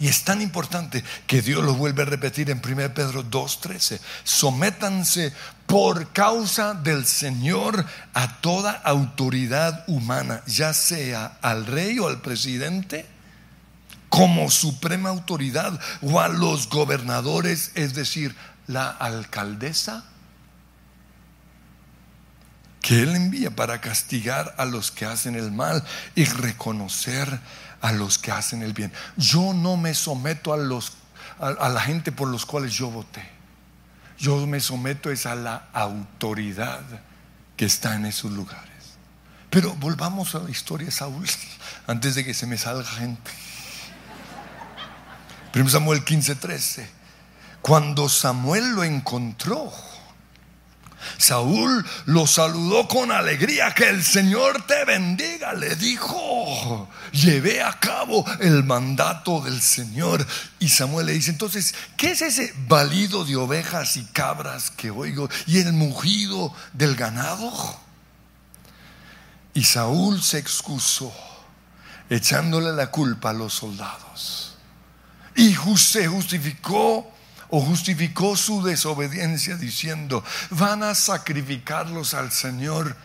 Y 0.00 0.06
es 0.06 0.22
tan 0.22 0.40
importante 0.40 1.02
que 1.26 1.42
Dios 1.42 1.64
lo 1.64 1.74
vuelve 1.74 2.02
a 2.02 2.06
repetir 2.06 2.50
en 2.50 2.62
1 2.64 2.94
Pedro 2.94 3.24
2.13. 3.24 3.98
Sométanse 4.22 5.32
por 5.66 6.12
causa 6.12 6.74
del 6.74 7.04
Señor 7.04 7.84
a 8.14 8.40
toda 8.40 8.72
autoridad 8.72 9.84
humana, 9.88 10.42
ya 10.46 10.72
sea 10.72 11.38
al 11.42 11.66
rey 11.66 11.98
o 11.98 12.06
al 12.06 12.20
presidente 12.20 13.06
como 14.08 14.50
suprema 14.50 15.10
autoridad 15.10 15.78
o 16.00 16.20
a 16.20 16.28
los 16.28 16.68
gobernadores, 16.68 17.72
es 17.74 17.94
decir, 17.94 18.34
la 18.66 18.88
alcaldesa 18.88 20.04
que 22.80 23.02
Él 23.02 23.16
envía 23.16 23.50
para 23.50 23.80
castigar 23.80 24.54
a 24.56 24.64
los 24.64 24.90
que 24.90 25.04
hacen 25.04 25.34
el 25.34 25.52
mal 25.52 25.84
y 26.14 26.24
reconocer 26.24 27.40
a 27.80 27.92
los 27.92 28.18
que 28.18 28.32
hacen 28.32 28.62
el 28.62 28.72
bien. 28.72 28.92
Yo 29.16 29.52
no 29.52 29.76
me 29.76 29.94
someto 29.94 30.52
a, 30.52 30.56
los, 30.56 30.92
a, 31.38 31.68
la 31.68 31.80
gente 31.80 32.12
por 32.12 32.28
los 32.28 32.46
cuales 32.46 32.72
yo 32.74 32.90
voté. 32.90 33.22
Yo 34.18 34.46
me 34.46 34.60
someto 34.60 35.10
es 35.10 35.26
a 35.26 35.36
la 35.36 35.68
autoridad 35.72 36.82
que 37.56 37.66
está 37.66 37.94
en 37.94 38.06
esos 38.06 38.32
lugares. 38.32 38.68
Pero 39.50 39.74
volvamos 39.74 40.34
a 40.34 40.40
la 40.40 40.50
historia 40.50 40.86
de 40.86 40.92
Saúl 40.92 41.26
antes 41.86 42.14
de 42.14 42.24
que 42.24 42.34
se 42.34 42.46
me 42.46 42.58
salga 42.58 42.88
gente. 42.88 43.30
1 45.54 45.68
Samuel 45.68 46.04
15:13. 46.04 46.86
Cuando 47.62 48.08
Samuel 48.08 48.70
lo 48.70 48.84
encontró, 48.84 49.72
Saúl 51.16 51.84
lo 52.06 52.26
saludó 52.26 52.88
con 52.88 53.12
alegría, 53.12 53.72
que 53.74 53.88
el 53.88 54.02
Señor 54.02 54.66
te 54.66 54.84
bendiga, 54.84 55.52
le 55.52 55.76
dijo, 55.76 56.88
llevé 57.12 57.62
a 57.62 57.78
cabo 57.78 58.24
el 58.40 58.64
mandato 58.64 59.40
del 59.40 59.60
Señor. 59.60 60.26
Y 60.58 60.68
Samuel 60.68 61.06
le 61.06 61.12
dice, 61.12 61.30
entonces, 61.30 61.74
¿qué 61.96 62.12
es 62.12 62.22
ese 62.22 62.54
balido 62.66 63.24
de 63.24 63.36
ovejas 63.36 63.96
y 63.96 64.04
cabras 64.06 64.70
que 64.70 64.90
oigo 64.90 65.28
y 65.46 65.58
el 65.58 65.72
mugido 65.72 66.52
del 66.72 66.96
ganado? 66.96 67.52
Y 69.54 69.64
Saúl 69.64 70.22
se 70.22 70.38
excusó, 70.38 71.12
echándole 72.10 72.72
la 72.72 72.90
culpa 72.90 73.30
a 73.30 73.34
los 73.34 73.54
soldados. 73.54 74.56
Y 75.34 75.54
se 75.76 76.08
justificó 76.08 77.12
o 77.50 77.60
justificó 77.60 78.36
su 78.36 78.62
desobediencia 78.62 79.56
diciendo, 79.56 80.24
van 80.50 80.82
a 80.82 80.94
sacrificarlos 80.94 82.14
al 82.14 82.32
Señor. 82.32 82.96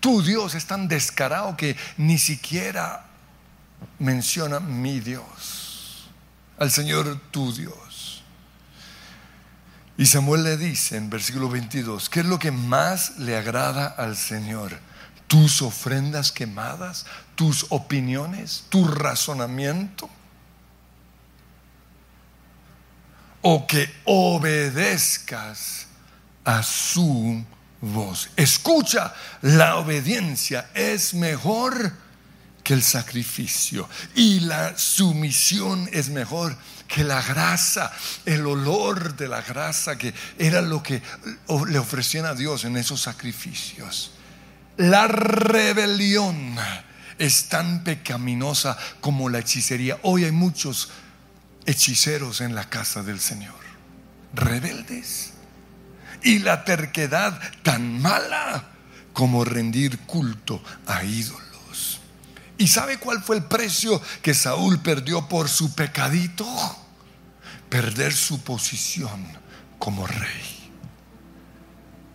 Tu 0.00 0.22
Dios 0.22 0.54
es 0.54 0.66
tan 0.66 0.88
descarado 0.88 1.56
que 1.56 1.76
ni 1.96 2.18
siquiera 2.18 3.06
menciona 3.98 4.60
mi 4.60 5.00
Dios, 5.00 6.08
al 6.58 6.70
Señor 6.70 7.20
tu 7.30 7.52
Dios. 7.52 8.22
Y 9.98 10.06
Samuel 10.06 10.44
le 10.44 10.56
dice 10.56 10.96
en 10.96 11.10
versículo 11.10 11.50
22, 11.50 12.08
¿qué 12.08 12.20
es 12.20 12.26
lo 12.26 12.38
que 12.38 12.50
más 12.50 13.18
le 13.18 13.36
agrada 13.36 13.86
al 13.86 14.16
Señor? 14.16 14.78
¿Tus 15.26 15.60
ofrendas 15.60 16.32
quemadas? 16.32 17.04
¿Tus 17.34 17.66
opiniones? 17.68 18.64
¿Tu 18.70 18.86
razonamiento? 18.88 20.08
¿O 23.42 23.66
que 23.66 23.88
obedezcas 24.04 25.86
a 26.44 26.62
su 26.62 27.44
voz? 27.80 28.28
Escucha, 28.36 29.14
la 29.42 29.76
obediencia 29.76 30.70
es 30.74 31.14
mejor 31.14 31.92
que 32.62 32.74
el 32.74 32.82
sacrificio 32.82 33.88
y 34.14 34.40
la 34.40 34.76
sumisión 34.76 35.88
es 35.92 36.10
mejor 36.10 36.56
que 36.86 37.02
la 37.02 37.22
grasa, 37.22 37.90
el 38.26 38.46
olor 38.46 39.16
de 39.16 39.28
la 39.28 39.40
grasa, 39.40 39.96
que 39.96 40.12
era 40.38 40.60
lo 40.60 40.82
que 40.82 41.00
le 41.68 41.78
ofrecían 41.78 42.26
a 42.26 42.34
Dios 42.34 42.64
en 42.64 42.76
esos 42.76 43.00
sacrificios. 43.00 44.12
La 44.76 45.06
rebelión 45.08 46.56
es 47.18 47.48
tan 47.48 47.84
pecaminosa 47.84 48.76
como 49.00 49.28
la 49.28 49.38
hechicería. 49.38 49.98
Hoy 50.02 50.24
hay 50.24 50.32
muchos 50.32 50.90
hechiceros 51.66 52.40
en 52.40 52.54
la 52.54 52.68
casa 52.68 53.02
del 53.02 53.20
Señor, 53.20 53.54
rebeldes. 54.34 55.32
Y 56.22 56.40
la 56.40 56.64
terquedad 56.64 57.40
tan 57.62 58.00
mala 58.00 58.64
como 59.14 59.44
rendir 59.44 59.98
culto 60.00 60.62
a 60.86 61.02
ídolos. 61.02 62.00
¿Y 62.58 62.68
sabe 62.68 62.98
cuál 62.98 63.22
fue 63.22 63.36
el 63.36 63.44
precio 63.44 64.02
que 64.20 64.34
Saúl 64.34 64.80
perdió 64.80 65.28
por 65.28 65.48
su 65.48 65.74
pecadito? 65.74 66.46
perder 67.70 68.12
su 68.12 68.40
posición 68.40 69.24
como 69.78 70.06
rey. 70.06 70.72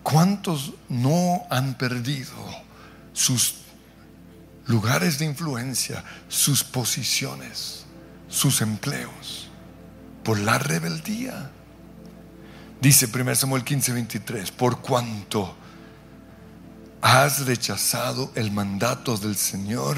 ¿Cuántos 0.03 0.73
no 0.87 1.47
han 1.49 1.75
perdido 1.75 2.35
sus 3.13 3.55
lugares 4.67 5.17
de 5.17 5.25
influencia, 5.25 6.03
sus 6.27 6.63
posiciones, 6.63 7.84
sus 8.35 8.61
empleos 8.61 9.47
por 10.23 10.37
la 10.39 10.59
rebeldía? 10.59 11.51
Dice 12.81 13.09
1 13.11 13.35
Samuel 13.35 13.63
15, 13.63 13.93
23, 13.93 14.51
por 14.51 14.81
cuanto 14.81 15.55
has 17.01 17.45
rechazado 17.45 18.31
el 18.35 18.51
mandato 18.51 19.17
del 19.17 19.35
Señor, 19.35 19.97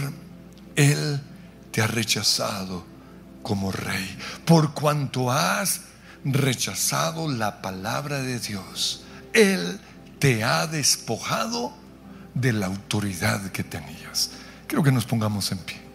Él 0.75 1.19
te 1.71 1.81
ha 1.81 1.87
rechazado 1.87 2.85
como 3.41 3.71
rey, 3.71 4.17
por 4.45 4.73
cuanto 4.73 5.31
has 5.31 5.81
rechazado 6.23 7.29
la 7.29 7.61
palabra 7.61 8.19
de 8.19 8.39
Dios. 8.39 9.03
Él 9.33 9.79
te 10.19 10.43
ha 10.43 10.67
despojado 10.67 11.73
de 12.33 12.53
la 12.53 12.67
autoridad 12.67 13.51
que 13.51 13.63
tenías. 13.63 14.31
Quiero 14.67 14.83
que 14.83 14.91
nos 14.91 15.05
pongamos 15.05 15.51
en 15.51 15.57
pie. 15.59 15.86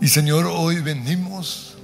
Y 0.00 0.08
Señor, 0.08 0.46
hoy 0.46 0.80
venimos 0.80 1.74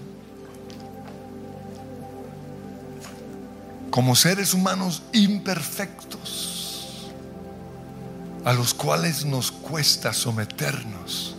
como 3.90 4.14
seres 4.14 4.54
humanos 4.54 5.02
imperfectos, 5.12 7.10
a 8.44 8.52
los 8.52 8.74
cuales 8.74 9.24
nos 9.24 9.50
cuesta 9.50 10.12
someternos 10.12 11.36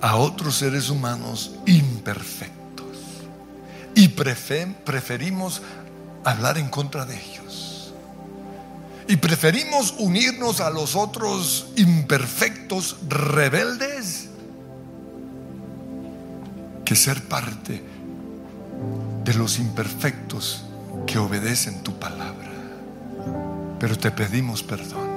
a 0.00 0.16
otros 0.16 0.56
seres 0.56 0.90
humanos 0.90 1.52
imperfectos. 1.66 2.56
Y 3.94 4.08
preferimos 4.08 5.62
hablar 6.24 6.58
en 6.58 6.68
contra 6.68 7.06
de 7.06 7.18
ellos. 7.18 7.92
Y 9.08 9.16
preferimos 9.16 9.94
unirnos 9.98 10.60
a 10.60 10.70
los 10.70 10.96
otros 10.96 11.68
imperfectos 11.76 12.96
rebeldes 13.08 14.25
que 16.86 16.94
ser 16.94 17.20
parte 17.24 17.82
de 19.24 19.34
los 19.34 19.58
imperfectos 19.58 20.64
que 21.04 21.18
obedecen 21.18 21.82
tu 21.82 21.98
palabra. 21.98 22.48
Pero 23.80 23.98
te 23.98 24.12
pedimos 24.12 24.62
perdón. 24.62 25.10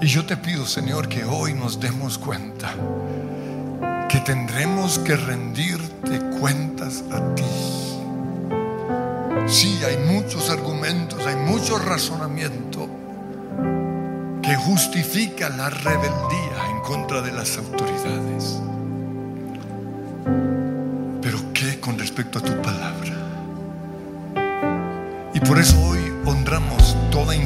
Y 0.00 0.06
yo 0.06 0.24
te 0.24 0.36
pido, 0.36 0.64
Señor, 0.64 1.08
que 1.08 1.24
hoy 1.24 1.54
nos 1.54 1.80
demos 1.80 2.18
cuenta 2.18 2.72
que 4.08 4.20
tendremos 4.20 5.00
que 5.00 5.16
rendirte 5.16 6.20
cuentas 6.40 7.02
a 7.10 7.34
ti. 7.34 7.42
Sí, 9.48 9.80
hay 9.84 9.98
muchos 10.06 10.50
argumentos, 10.50 11.26
hay 11.26 11.34
mucho 11.34 11.78
razonamiento 11.78 12.88
que 14.40 14.54
justifica 14.54 15.48
la 15.48 15.68
rebeldía 15.68 16.70
en 16.70 16.80
contra 16.82 17.20
de 17.22 17.32
las 17.32 17.58
autoridades. 17.58 18.69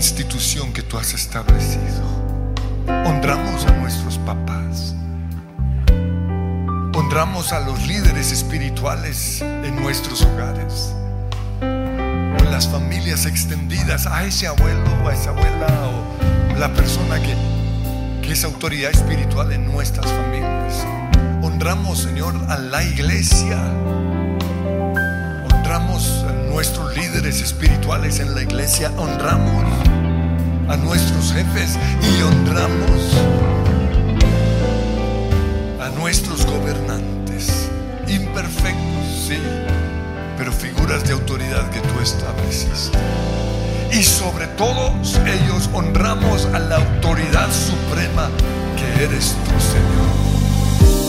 Institución 0.05 0.71
que 0.75 0.83
tú 0.83 0.99
has 0.99 1.15
establecido 1.15 2.05
honramos 3.07 3.65
a 3.65 3.73
nuestros 3.73 4.19
papás, 4.19 4.95
honramos 6.95 7.55
a 7.55 7.61
los 7.61 7.87
líderes 7.87 8.31
espirituales 8.31 9.41
en 9.41 9.75
nuestros 9.77 10.21
hogares, 10.21 10.95
en 11.63 12.51
las 12.51 12.69
familias 12.69 13.25
extendidas, 13.25 14.07
a 14.07 14.25
ese 14.25 14.47
abuelo 14.47 14.85
o 15.03 15.09
a 15.09 15.15
esa 15.15 15.31
abuela 15.31 15.69
o 15.89 16.59
la 16.59 16.71
persona 16.75 17.19
que, 17.23 17.35
que 18.21 18.33
es 18.35 18.45
autoridad 18.45 18.91
espiritual 18.91 19.53
en 19.53 19.65
nuestras 19.73 20.07
familias. 20.07 20.87
Honramos, 21.43 22.01
Señor, 22.01 22.35
a 22.51 22.59
la 22.59 22.85
iglesia. 22.85 23.57
Honramos 25.51 26.27
a 26.29 26.33
nuestros 26.51 26.95
líderes 26.95 27.41
espirituales 27.41 28.21
en 28.21 28.35
la 28.35 28.43
iglesia. 28.43 28.93
Honramos 28.99 29.94
a 30.69 30.77
nuestros 30.77 31.33
jefes 31.33 31.79
y 32.03 32.23
honramos 32.23 33.15
a 35.81 35.89
nuestros 35.91 36.47
gobernantes, 36.47 37.71
imperfectos, 38.09 39.27
sí, 39.29 39.39
pero 40.39 40.53
figuras 40.53 41.05
de 41.07 41.13
autoridad 41.13 41.69
que 41.71 41.81
tú 41.81 42.01
estableciste. 42.01 42.99
Y 43.93 44.03
sobre 44.03 44.47
todos 44.49 45.21
ellos 45.27 45.71
honramos 45.73 46.47
a 46.47 46.59
la 46.59 46.77
autoridad 46.77 47.49
suprema 47.53 48.29
que 48.77 49.05
eres 49.05 49.37
tú, 49.45 49.53
Señor. 49.61 50.25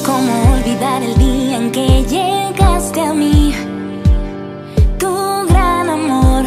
¿Cómo 0.06 0.54
olvidar 0.54 1.02
el 1.02 1.18
día 1.18 1.58
en 1.58 1.72
que 1.72 2.04
llegaste 2.04 3.02
a 3.02 3.14
mí? 3.14 3.56
Tu 5.00 5.48
gran 5.48 5.90
amor 5.90 6.46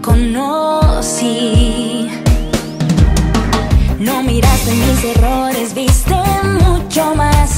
conocí. 0.00 1.87
No 4.08 4.22
miraste 4.22 4.72
mis 4.72 5.04
errores, 5.04 5.74
viste 5.74 6.14
mucho 6.64 7.14
más. 7.14 7.57